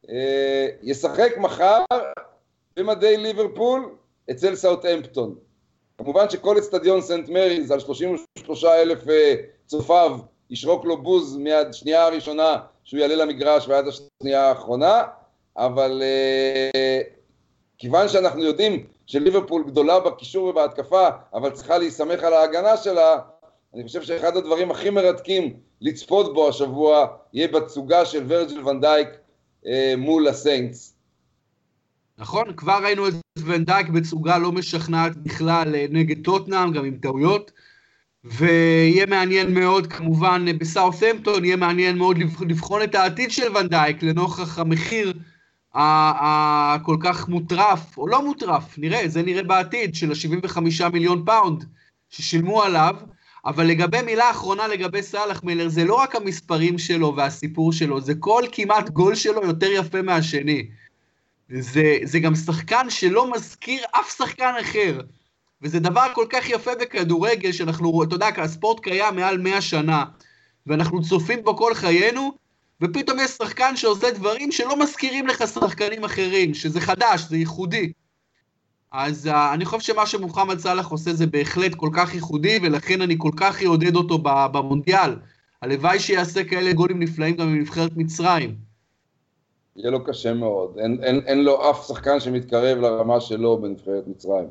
[0.10, 1.80] אה, ישחק מחר
[2.78, 3.96] במדי ליברפול
[4.32, 5.36] אצל סאוטהמפטון.
[5.98, 12.06] כמובן שכל אצטדיון סנט מריז על 33 אלף אה, צופיו ישרוק לו בוז מיד שנייה
[12.06, 15.04] הראשונה שהוא יעלה למגרש ועד השנייה האחרונה,
[15.58, 16.04] אבל
[17.78, 23.20] כיוון שאנחנו יודעים שליברפול גדולה בקישור ובהתקפה, אבל צריכה להיסמך על ההגנה שלה,
[23.74, 29.08] אני חושב שאחד הדברים הכי מרתקים לצפות בו השבוע יהיה בתצוגה של ורג'יל ונדייק
[29.66, 30.93] אה, מול הסיינטס.
[32.18, 37.52] נכון, כבר ראינו את ונדייק בתצוגה לא משכנעת בכלל אה, נגד טוטנאם, גם עם טעויות,
[38.24, 45.14] ויהיה מעניין מאוד כמובן בסאות'המפטון, יהיה מעניין מאוד לבחון את העתיד של ונדייק לנוכח המחיר
[45.74, 51.66] הכל כך מטורף, או לא מטורף, נראה, זה נראה בעתיד, של ה-75 מיליון פאונד
[52.10, 52.96] ששילמו עליו,
[53.46, 58.14] אבל לגבי מילה אחרונה לגבי סאלח, מלר, זה לא רק המספרים שלו והסיפור שלו, זה
[58.20, 60.68] כל כמעט גול שלו יותר יפה מהשני.
[61.60, 65.02] זה, זה גם שחקן שלא מזכיר אף שחקן אחר.
[65.62, 70.06] וזה דבר כל כך יפה בכדורגל, שאנחנו, אתה יודע, הספורט קיים מעל 100 שנה,
[70.68, 72.32] ואנחנו צופים בו כל חיינו,
[72.82, 77.92] ופתאום יש שחקן שעושה דברים שלא מזכירים לך שחקנים אחרים, שזה חדש, זה ייחודי.
[78.92, 83.16] אז uh, אני חושב שמה שמוחמד סאלח עושה זה בהחלט כל כך ייחודי, ולכן אני
[83.18, 85.16] כל כך אעודד אותו במונדיאל.
[85.62, 88.73] הלוואי שיעשה כאלה גולים נפלאים גם בנבחרת מצרים.
[89.76, 94.48] יהיה לו קשה מאוד, אין, אין, אין לו אף שחקן שמתקרב לרמה שלו בנבחרת מצרים.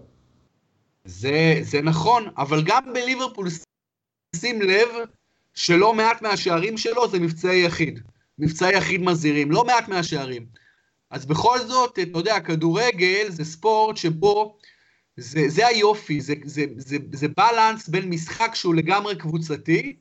[1.05, 3.49] זה, זה נכון, אבל גם בליברפול,
[4.37, 4.89] שים לב
[5.55, 8.01] שלא מעט מהשערים שלו זה מבצעי יחיד.
[8.39, 10.47] מבצעי יחיד מזהירים, לא מעט מהשערים.
[11.11, 14.59] אז בכל זאת, אתה יודע, כדורגל זה ספורט שבו,
[15.17, 19.97] זה, זה היופי, זה, זה, זה, זה בלנס בין משחק שהוא לגמרי קבוצתי,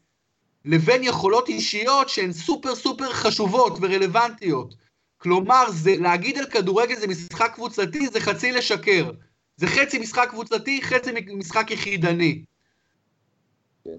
[0.66, 4.81] לבין יכולות אישיות שהן סופר סופר חשובות ורלוונטיות.
[5.22, 9.12] כלומר, זה, להגיד על כדורגל זה משחק קבוצתי, זה חצי לשקר.
[9.58, 12.44] זה חצי משחק קבוצתי, חצי משחק יחידני.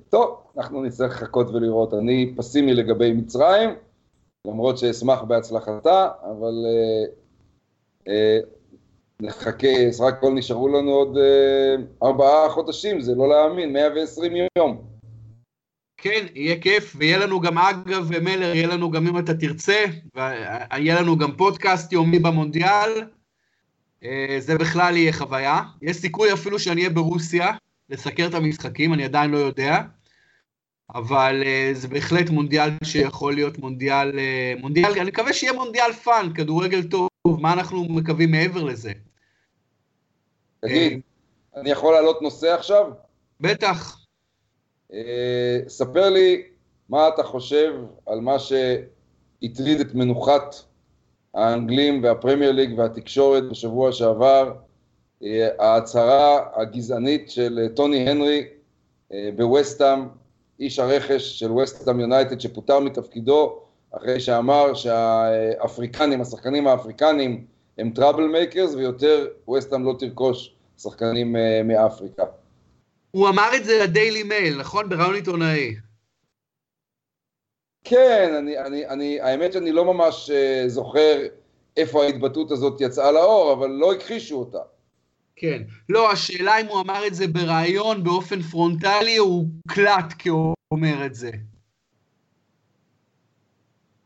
[0.09, 1.95] טוב, אנחנו נצטרך לחכות ולראות.
[1.95, 3.71] אני פסימי לגבי מצרים,
[4.47, 7.05] למרות שאשמח בהצלחתה, אבל אה,
[8.09, 8.39] אה,
[9.21, 14.92] נחכה, סך הכל נשארו לנו עוד אה, ארבעה חודשים, זה לא להאמין, 120 יום.
[16.03, 19.85] כן, יהיה כיף, ויהיה לנו גם, אגב, מלר, יהיה לנו גם אם אתה תרצה,
[20.15, 22.91] ויהיה לנו גם פודקאסט יומי במונדיאל,
[24.05, 25.63] אה, זה בכלל יהיה חוויה.
[25.83, 27.53] יש סיכוי אפילו שאני אהיה ברוסיה,
[27.91, 29.81] לסקר את המשחקים, אני עדיין לא יודע.
[30.95, 36.31] אבל אה, זה בהחלט מונדיאל שיכול להיות מונדיאל, אה, מונדיאל, אני מקווה שיהיה מונדיאל fun,
[36.35, 38.93] כדורגל טוב, מה אנחנו מקווים מעבר לזה?
[40.61, 41.01] תגיד,
[41.57, 42.91] אני יכול להעלות נושא עכשיו?
[43.41, 44.02] בטח.
[44.93, 44.95] אה,
[45.69, 46.43] ספר לי
[46.89, 47.75] מה אתה חושב
[48.07, 50.55] על מה שהטריד את מנוחת
[51.35, 54.53] האנגלים והפרמייר ליג והתקשורת בשבוע שעבר,
[55.23, 55.27] אה,
[55.59, 58.47] ההצהרה הגזענית של טוני הנרי
[59.37, 60.09] בווסטאם,
[60.61, 63.59] איש הרכש של וסטאם יונייטד שפוטר מתפקידו
[63.91, 67.45] אחרי שאמר שהאפריקנים, השחקנים האפריקנים
[67.79, 72.25] הם troublemakers ויותר וסטאם לא תרכוש שחקנים אה, מאפריקה.
[73.13, 74.89] הוא אמר את זה לדיילי מייל, נכון?
[74.89, 75.75] בריאיון עיתונאי.
[77.85, 81.19] כן, אני, אני, אני, האמת שאני לא ממש אה, זוכר
[81.77, 84.59] איפה ההתבטאות הזאת יצאה לאור, אבל לא הכחישו אותה.
[85.37, 85.63] כן.
[85.89, 91.15] לא, השאלה אם הוא אמר את זה בריאיון באופן פרונטלי, או הוקלט כשהוא אומר את
[91.15, 91.31] זה.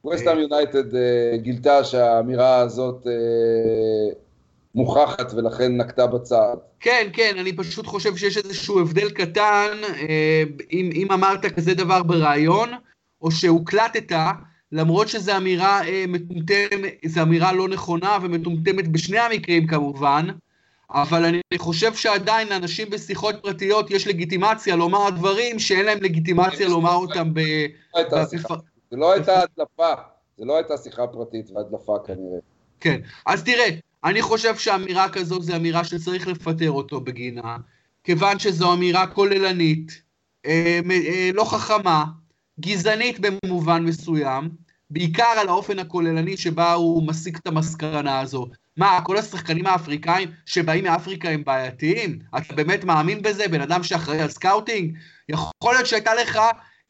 [0.05, 4.13] ווסטהאם יונייטד אה, גילתה שהאמירה הזאת אה,
[4.77, 6.59] מוכחת ולכן נקטה בצעד.
[6.81, 12.03] כן, כן, אני פשוט חושב שיש איזשהו הבדל קטן, אה, אם, אם אמרת כזה דבר
[12.03, 12.71] בריאיון,
[13.23, 14.17] או שהוקלטת,
[14.73, 20.27] למרות שזו אמירה אה, מטומטמת, זו אמירה לא נכונה ומטומטמת בשני המקרים כמובן,
[20.91, 26.95] אבל אני חושב שעדיין לאנשים בשיחות פרטיות יש לגיטימציה לומר דברים שאין להם לגיטימציה לומר
[26.95, 27.41] אותם ב...
[28.91, 30.03] זה לא הייתה הדלפה,
[30.37, 32.39] זה לא הייתה שיחה פרטית והדלפה כנראה.
[32.81, 33.69] כן, אז תראה,
[34.07, 37.57] אני חושב שאמירה כזו זו אמירה שצריך לפטר אותו בגינה,
[38.05, 40.03] כיוון שזו אמירה כוללנית,
[40.47, 42.05] אה, אה, לא חכמה,
[42.61, 44.49] גזענית במובן מסוים,
[44.91, 48.47] בעיקר על האופן הכוללני שבה הוא מסיק את המסקנה הזו.
[48.77, 52.19] מה, כל השחקנים האפריקאים שבאים מאפריקה הם בעייתיים?
[52.39, 53.49] אתה באמת מאמין בזה?
[53.49, 54.97] בן אדם שאחראי על scouting?
[55.29, 56.39] יכול להיות שהייתה לך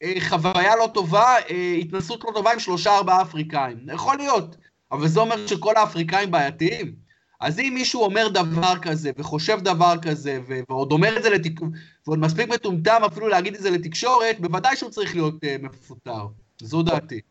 [0.03, 3.77] אה, חוויה לא טובה, אה, התנסות לא טובה עם שלושה ארבעה אפריקאים.
[3.93, 4.57] יכול להיות.
[4.91, 7.06] אבל זה אומר שכל האפריקאים בעייתיים?
[7.39, 11.71] אז אם מישהו אומר דבר כזה, וחושב דבר כזה, ועוד אומר את זה לתקשורת,
[12.07, 16.25] ועוד מספיק מטומטם אפילו להגיד את זה לתקשורת, בוודאי שהוא צריך להיות uh, מפוטר.
[16.61, 17.21] זו דעתי.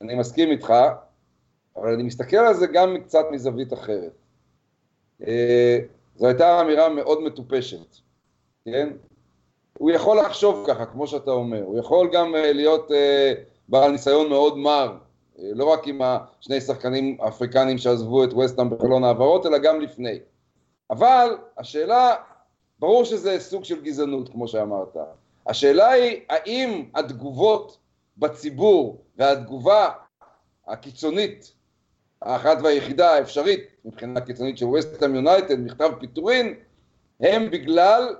[0.00, 0.72] אני מסכים איתך,
[1.76, 4.12] אבל אני מסתכל על זה גם קצת מזווית אחרת.
[5.22, 5.26] Uh,
[6.16, 7.96] זו הייתה אמירה מאוד מטופשת,
[8.64, 8.88] כן?
[9.78, 12.94] הוא יכול לחשוב ככה, כמו שאתה אומר, הוא יכול גם uh, להיות uh,
[13.68, 14.96] בעל ניסיון מאוד מר
[15.38, 20.18] לא רק עם השני שחקנים האפריקנים שעזבו את וסטהאם בחלון העברות, אלא גם לפני.
[20.90, 22.14] אבל השאלה,
[22.78, 24.96] ברור שזה סוג של גזענות, כמו שאמרת.
[25.46, 27.78] השאלה היא, האם התגובות
[28.16, 29.90] בציבור והתגובה
[30.66, 31.52] הקיצונית,
[32.22, 36.54] האחת והיחידה האפשרית מבחינה קיצונית של וסטהאם יונייטד, מכתב פיטורין,
[37.20, 38.16] הם בגלל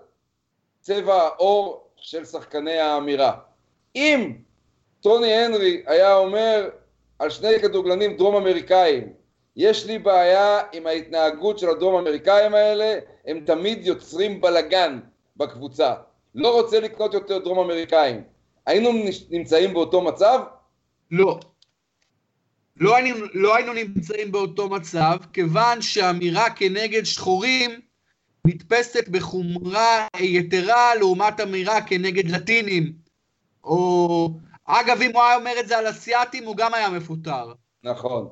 [0.80, 3.38] צבע העור של שחקני האמירה.
[3.96, 4.32] אם
[5.00, 6.68] טוני הנרי היה אומר
[7.18, 9.12] על שני כדורגלנים דרום אמריקאים.
[9.56, 15.00] יש לי בעיה עם ההתנהגות של הדרום אמריקאים האלה, הם תמיד יוצרים בלגן
[15.36, 15.94] בקבוצה.
[16.34, 18.22] לא רוצה לקנות יותר דרום אמריקאים.
[18.66, 18.90] היינו
[19.30, 20.40] נמצאים באותו מצב?
[21.10, 21.40] לא.
[22.76, 27.80] לא היינו, לא היינו נמצאים באותו מצב, כיוון שאמירה כנגד שחורים
[28.46, 32.92] נתפסת בחומרה יתרה לעומת אמירה כנגד לטינים,
[33.64, 34.30] או
[34.66, 37.52] אגב, אם הוא היה אומר את זה על אסיאתים, הוא גם היה מפוטר.
[37.82, 38.28] נכון.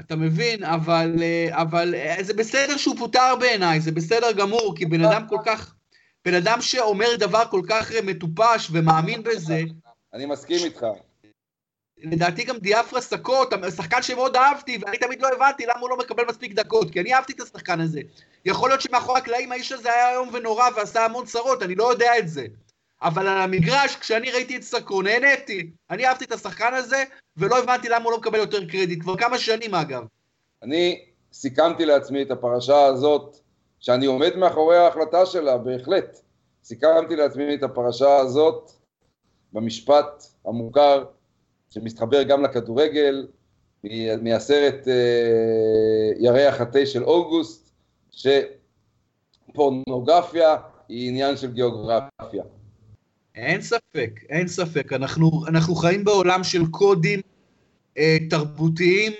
[0.00, 0.64] אתה מבין?
[0.64, 5.26] אבל, אה, אבל אה, זה בסדר שהוא פוטר בעיניי, זה בסדר גמור, כי בן אדם
[5.28, 5.74] כל כך...
[6.24, 9.62] בן אדם שאומר דבר כל כך מטופש ומאמין בזה...
[10.14, 10.86] אני מסכים איתך.
[12.02, 16.24] לדעתי גם דיאפרה סקוט, השחקן שמאוד אהבתי, ואני תמיד לא הבנתי למה הוא לא מקבל
[16.28, 18.00] מספיק דקות, כי אני אהבתי את השחקן הזה.
[18.44, 22.18] יכול להיות שמאחורי הקלעים האיש הזה היה איום ונורא ועשה המון צרות, אני לא יודע
[22.18, 22.46] את זה.
[23.02, 25.70] אבל על המגרש, כשאני ראיתי את סקרו, נהניתי.
[25.90, 27.04] אני אהבתי את השחקן הזה,
[27.36, 30.02] ולא הבנתי למה הוא לא מקבל יותר קרדיט, כבר כמה שנים אגב.
[30.62, 33.36] אני סיכמתי לעצמי את הפרשה הזאת,
[33.80, 36.18] שאני עומד מאחורי ההחלטה שלה, בהחלט.
[36.64, 38.70] סיכמתי לעצמי את הפרשה הזאת
[39.52, 41.04] במשפט המוכר,
[41.70, 43.26] שמסתחבר גם לכדורגל,
[44.22, 47.70] מהסרט אה, ירח התה של אוגוסט,
[49.50, 50.56] שפורנוגרפיה
[50.88, 52.44] היא עניין של גיאוגרפיה.
[53.38, 54.92] אין ספק, אין ספק.
[54.92, 57.20] אנחנו, אנחנו חיים בעולם של קודים
[57.98, 59.12] אה, תרבותיים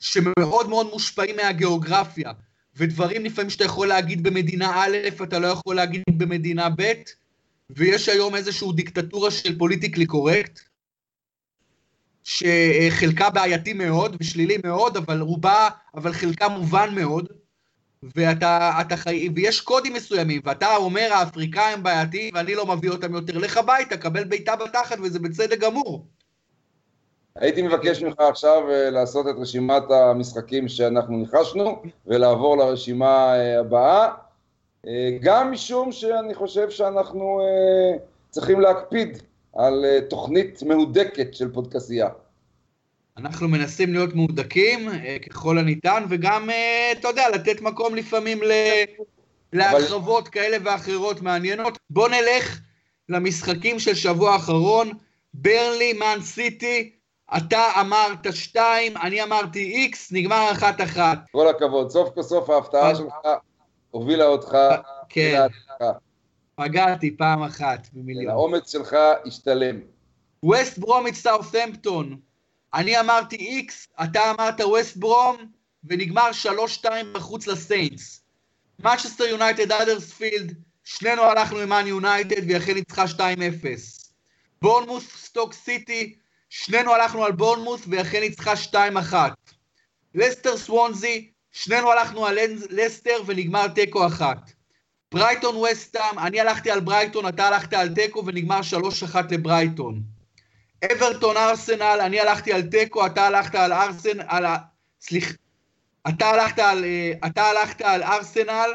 [0.00, 2.32] שמאוד מאוד מושפעים מהגיאוגרפיה,
[2.76, 6.92] ודברים לפעמים שאתה יכול להגיד במדינה א', אתה לא יכול להגיד במדינה ב',
[7.70, 10.60] ויש היום איזושהי דיקטטורה של פוליטיקלי קורקט,
[12.24, 17.41] שחלקה בעייתי מאוד ושלילי מאוד, אבל רובה, אבל חלקה מובן מאוד.
[18.16, 19.28] ואתה, אתה חי...
[19.36, 24.24] ויש קודים מסוימים, ואתה אומר האפריקאים בעייתיים ואני לא מביא אותם יותר, לך הביתה, קבל
[24.24, 26.06] בעיטה בתחת וזה בצדק גמור.
[27.36, 34.08] הייתי מבקש ממך עכשיו אה, לעשות את רשימת המשחקים שאנחנו ניחשנו ולעבור לרשימה אה, הבאה,
[34.86, 37.40] אה, גם משום שאני חושב שאנחנו
[38.30, 39.22] צריכים להקפיד
[39.54, 42.08] על תוכנית מהודקת של פודקסייה.
[43.16, 48.52] אנחנו מנסים להיות מהודקים אה, ככל הניתן, וגם, אה, אתה יודע, לתת מקום לפעמים ל...
[49.52, 51.78] להרחבות כאלה ואחרות מעניינות.
[51.90, 52.60] בוא נלך
[53.08, 54.90] למשחקים של שבוע האחרון,
[55.34, 56.92] ברלי, מן סיטי,
[57.36, 61.18] אתה אמרת שתיים, אני אמרתי איקס, נגמר אחת אחת.
[61.32, 63.14] כל הכבוד, סוף כל סוף ההפתעה שלך
[63.90, 64.56] הובילה אותך.
[65.08, 65.46] כן,
[66.54, 68.30] פגעתי פעם אחת במיליון.
[68.30, 68.96] האומץ שלך
[69.26, 69.80] השתלם.
[70.42, 72.16] ווסט ברומיץ סאות'מפטון,
[72.74, 75.36] אני אמרתי איקס, אתה אמרת ווסט ברום,
[75.84, 76.30] ונגמר
[76.82, 78.22] 3-2 בחוץ לסיינטס.
[78.78, 83.18] מנצ'סטר יונייטד האדרספילד, שנינו הלכנו עם מאן יונייטד, והיא אכן ניצחה 2-0.
[84.62, 86.14] בורנמות' סטוק סיטי,
[86.48, 88.52] שנינו הלכנו על בורנמות', והיא אכן ניצחה
[89.12, 89.14] 2-1.
[90.14, 92.38] לסטר סוונזי, שנינו הלכנו על
[92.70, 94.52] לסטר ונגמר תיקו אחת.
[95.12, 98.60] ברייטון וסטאם, אני הלכתי על ברייטון, אתה הלכת על תיקו ונגמר
[99.12, 100.02] 3-1 לברייטון.
[100.84, 104.46] אברטון ארסנל, אני הלכתי על תיקו, אתה הלכת על ארסנל.
[105.00, 105.34] סליחה,
[106.08, 108.70] אתה הלכת על, אה, אתה הלכת על ארסנל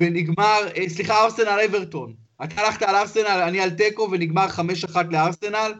[0.00, 2.14] ונגמר, אה, סליחה, ארסנל אברטון.
[2.44, 5.72] אתה הלכת על ארסנל, אני על תיקו ונגמר 5-1 לארסנל.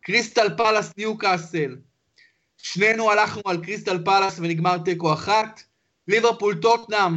[0.00, 1.76] קריסטל פאלאס ניוקאסל,
[2.56, 5.62] שנינו הלכנו על קריסטל פאלאס ונגמר תיקו אחת.
[6.08, 7.12] ליברפול טוטנאם,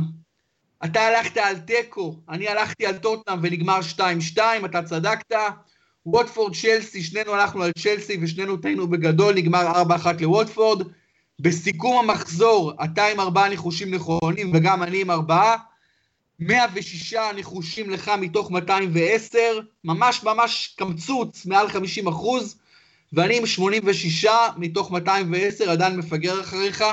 [0.85, 3.79] אתה הלכת על תיקו, אני הלכתי על טוטנאם ונגמר
[4.35, 5.35] 2-2, אתה צדקת.
[6.05, 10.87] ווטפורד צ'לסי, שנינו הלכנו על צ'לסי ושנינו טעינו בגדול, נגמר 4-1 לווטפורד.
[11.39, 15.57] בסיכום המחזור, אתה עם ארבעה ניחושים נכונים וגם אני עם ארבעה.
[16.39, 19.39] 106 ניחושים לך מתוך 210,
[19.83, 22.55] ממש ממש קמצוץ, מעל 50 אחוז.
[23.13, 24.25] ואני עם 86
[24.57, 26.83] מתוך 210 עדיין מפגר אחריך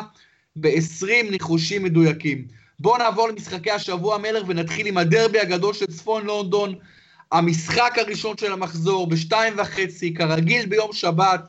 [0.56, 2.44] ב-20 ניחושים מדויקים.
[2.80, 6.74] בואו נעבור למשחקי השבוע מלר ונתחיל עם הדרבי הגדול של צפון לונדון.
[7.32, 11.40] המשחק הראשון של המחזור בשתיים וחצי, כרגיל ביום שבת,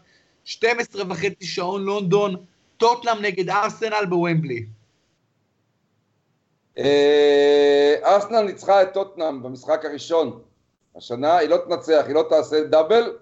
[0.44, 2.36] 12 וחצי שעון לונדון,
[2.78, 4.66] טוטנאם נגד ארסנל בוומבלי.
[6.78, 10.42] אה, ארסנל ניצחה את טוטנאם במשחק הראשון.
[10.96, 13.16] השנה היא לא תנצח, היא לא תעשה דאבל,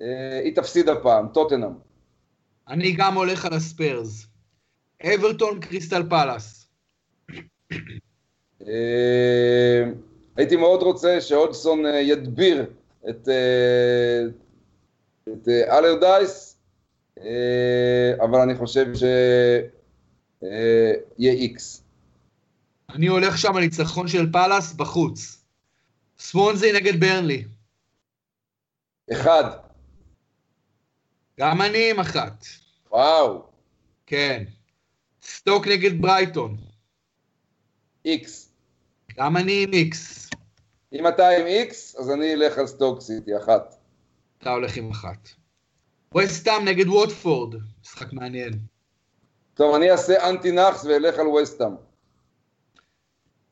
[0.00, 1.72] אה, היא תפסיד הפעם, טוטנאם.
[2.68, 4.26] אני גם הולך על הספיירס.
[5.14, 6.68] אברטון קריסטל פלאס.
[10.38, 12.66] אה, הייתי מאוד רוצה שאודסון אה, ידביר
[13.08, 13.28] את,
[15.28, 16.58] את אלרדייס,
[18.20, 20.52] אבל אני חושב שיהיה
[21.32, 21.82] איקס.
[22.88, 25.44] אני הולך שם על ניצחון של פאלאס בחוץ.
[26.18, 27.44] סוונזי נגד ברנלי.
[29.12, 29.44] אחד.
[31.40, 32.44] גם אני עם אחת.
[32.90, 33.42] וואו.
[34.06, 34.44] כן.
[35.22, 36.56] סטוק נגד ברייטון.
[38.04, 38.48] איקס.
[39.16, 40.27] גם אני עם איקס.
[40.92, 43.74] אם אתה עם איקס, אז אני אלך על סטוק סיטי, אחת.
[44.38, 45.28] אתה הולך עם אחת.
[46.16, 48.52] וסטאם נגד ווטפורד, משחק מעניין.
[49.54, 51.72] טוב, אני אעשה אנטי נאחס ואלך על וסטאם.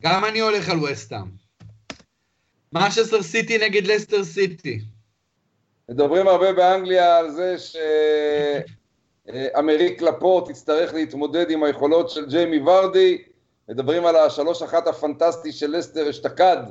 [0.02, 1.26] גם אני הולך על וסטאם.
[2.72, 4.80] מנצ'סטר סיטי נגד לסטר סיטי.
[5.88, 7.56] מדברים הרבה באנגליה על זה
[9.28, 13.24] שאיימריק לפורט יצטרך להתמודד עם היכולות של ג'יימי ורדי,
[13.68, 16.62] מדברים על השלוש אחת הפנטסטי של לסטר אשתקד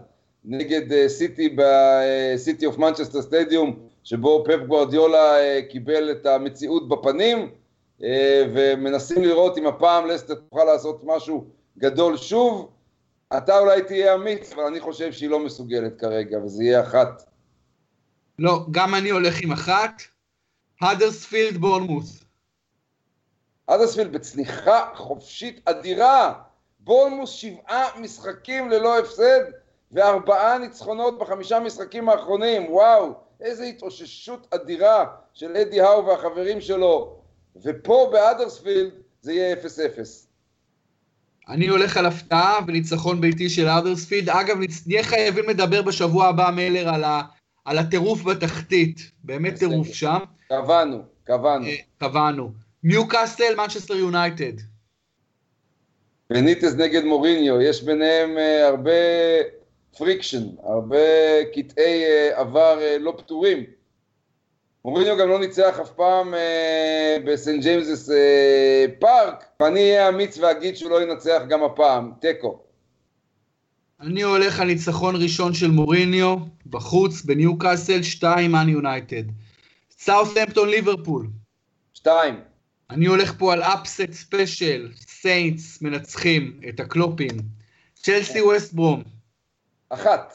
[0.48, 7.52] נגד אה, סיטי בסיטי אוף מנצ'סטר סטדיום, שבו פפ גוארדיולה אה, קיבל את המציאות בפנים,
[8.04, 11.46] אה, ומנסים לראות אם הפעם לסטר תוכל לעשות משהו
[11.78, 12.72] גדול שוב.
[13.38, 17.24] אתה אולי תהיה אמיץ, אבל אני חושב שהיא לא מסוגלת כרגע, וזה יהיה אחת.
[18.40, 20.02] לא, גם אני הולך עם אחת.
[20.82, 22.24] האדרספילד בורנמוס.
[23.68, 26.34] האדרספילד בצניחה חופשית אדירה.
[26.80, 29.42] בורנמוס שבעה משחקים ללא הפסד
[29.96, 32.72] וארבעה ניצחונות בחמישה משחקים האחרונים.
[32.72, 37.20] וואו, איזה התאוששות אדירה של אדי האו והחברים שלו.
[37.64, 38.92] ופה בהאדרספילד
[39.22, 39.58] זה יהיה 0-0.
[41.50, 44.30] אני הולך על הפתעה וניצחון ביתי של האדרספילד.
[44.30, 47.22] אגב, נהיה חייבים לדבר בשבוע הבא, מלר, על ה...
[47.66, 50.20] על הטירוף בתחתית, באמת טירוף שם.
[50.50, 51.66] קבענו, קבענו.
[51.66, 52.52] אה, קבענו.
[52.84, 54.54] ניוקאסל, מנצ'סטר יונייטד.
[56.30, 58.92] בניטס נגד מוריניו, יש ביניהם uh, הרבה
[59.98, 60.98] friction, הרבה
[61.54, 63.64] קטעי uh, עבר uh, לא פתורים.
[64.86, 66.38] מוריניו גם לא ניצח אף פעם uh,
[67.26, 68.10] בסנט ג'יימס
[69.00, 72.60] פארק, ואני אהיה אמיץ ואגיד שהוא לא ינצח גם הפעם, תיקו.
[74.02, 76.36] אני הולך על ניצחון ראשון של מוריניו,
[76.66, 79.24] בחוץ, בניוקאסל, 2 מן יונייטד.
[80.00, 81.28] סאות'המפטון ליברפול.
[81.94, 82.36] 2.
[82.90, 87.38] אני הולך פה על upset special, סיינטס מנצחים את הקלופים.
[87.96, 89.15] צ'לסי ווסט ברום.
[89.90, 90.34] אחת.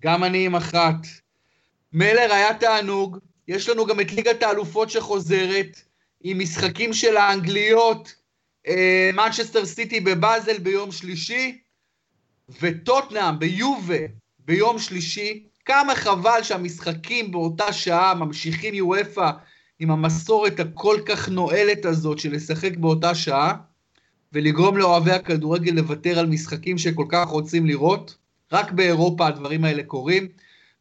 [0.00, 0.96] גם אני עם אחת.
[1.92, 5.80] מלר היה תענוג, יש לנו גם את ליגת האלופות שחוזרת,
[6.20, 8.14] עם משחקים של האנגליות,
[9.14, 11.60] מנצ'סטר אה, סיטי בבאזל ביום שלישי,
[12.60, 13.98] וטוטנאם ביובה
[14.38, 19.30] ביום שלישי, כמה חבל שהמשחקים באותה שעה ממשיכים יואפה
[19.78, 23.54] עם המסורת הכל כך נואלת הזאת של לשחק באותה שעה,
[24.32, 28.16] ולגרום לאוהבי הכדורגל לוותר על משחקים שכל כך רוצים לראות.
[28.52, 30.28] רק באירופה הדברים האלה קורים.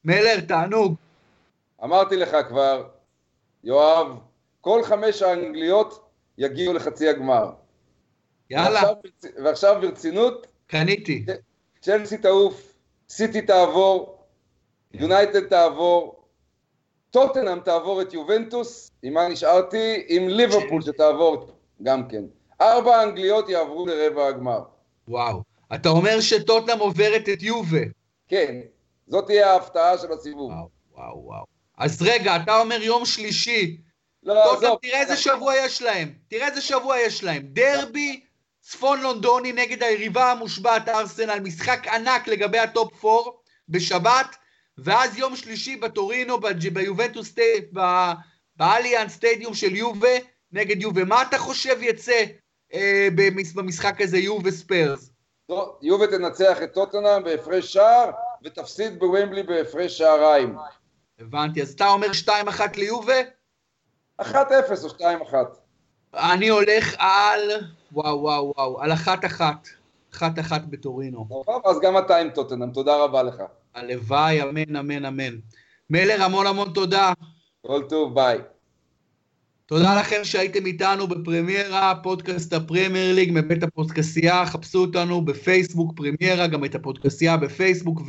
[0.06, 0.96] מלר, תענוג.
[1.84, 2.88] אמרתי לך כבר,
[3.64, 4.18] יואב,
[4.62, 7.52] כל חמש האנגליות יגיעו לחצי הגמר.
[8.50, 8.82] יאללה.
[8.84, 8.96] ועכשיו,
[9.44, 10.48] ועכשיו ברצינות.
[10.68, 11.26] קניתי.
[11.82, 12.74] צ'לסי תעוף,
[13.10, 14.24] סיטי תעבור,
[14.94, 16.26] יונייטד תעבור,
[17.12, 20.04] טוטנאם תעבור את יובנטוס, עם מה נשארתי?
[20.08, 21.48] עם ליברפול שתעבור
[21.84, 22.24] גם כן.
[22.62, 24.62] ארבע אנגליות יעברו לרבע הגמר.
[25.08, 25.44] וואו.
[25.76, 27.82] אתה אומר שטוטנהאם עוברת את יובה.
[28.28, 28.56] כן,
[29.08, 30.52] זאת תהיה ההפתעה של הסיבוב.
[30.52, 31.46] וואו, וואו, וואו.
[31.78, 33.78] אז רגע, אתה אומר יום שלישי.
[34.24, 34.80] לא, טוטנהאם, עזוב.
[34.82, 36.14] תראה איזה שבוע יש להם.
[36.28, 37.44] תראה איזה שבוע יש להם.
[37.46, 38.24] דרבי
[38.62, 43.32] צפון לונדוני נגד היריבה המושבעת ארסנל, משחק ענק לגבי הטופ 4
[43.70, 44.36] בשבת,
[44.78, 46.38] ואז יום שלישי בטורינו,
[46.74, 48.12] ביובנטוס סטדיום, ב-
[48.56, 50.18] באליאן סטדיום של יובה,
[50.52, 51.04] נגד יובה.
[51.04, 52.24] מה אתה חושב יצא
[53.56, 55.12] במשחק הזה, יובה ספיירס?
[55.48, 58.12] טוב, יובה תנצח את טוטנאם בהפרש שער,
[58.44, 60.56] ותפסיד בוומבלי בהפרש שעריים.
[61.20, 62.30] הבנתי, אז אתה אומר 2-1
[62.78, 63.14] ליובה?
[64.22, 64.26] 1-0
[64.84, 65.34] או 2-1.
[66.14, 67.40] אני הולך על...
[67.92, 69.42] וואו, וואו, וואו, על 1-1.
[70.14, 70.22] 1-1
[70.70, 71.28] בטורינו.
[71.46, 73.36] טוב, אז גם אתה עם טוטנאם, תודה רבה לך.
[73.76, 75.36] הלוואי, אמן, אמן, אמן.
[75.90, 77.14] מלר, המון המון תודה.
[77.68, 78.38] כל טוב, ביי.
[79.72, 86.66] תודה לכם שהייתם איתנו בפרמיירה, פודקאסט הפרמייר ליג מבית הפודקסייה, חפשו אותנו בפייסבוק פרמיירה, גם
[86.66, 88.02] את הפודקסייה בפייסבוק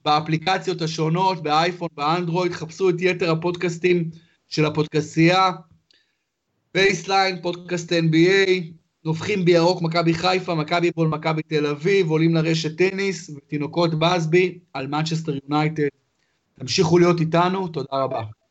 [0.00, 4.10] ובאפליקציות השונות, באייפון, באנדרואיד, חפשו את יתר הפודקאסטים
[4.48, 5.50] של הפודקסייה,
[6.74, 8.50] בייסליין, פודקאסט NBA,
[9.04, 14.86] נובחים בירוק מכבי חיפה, מכבי בול, מכבי תל אביב, עולים לרשת טניס ותינוקות באסבי על
[14.86, 15.88] מנצ'סטר יונייטד.
[16.58, 18.43] תמשיכו להיות איתנו, תודה רבה.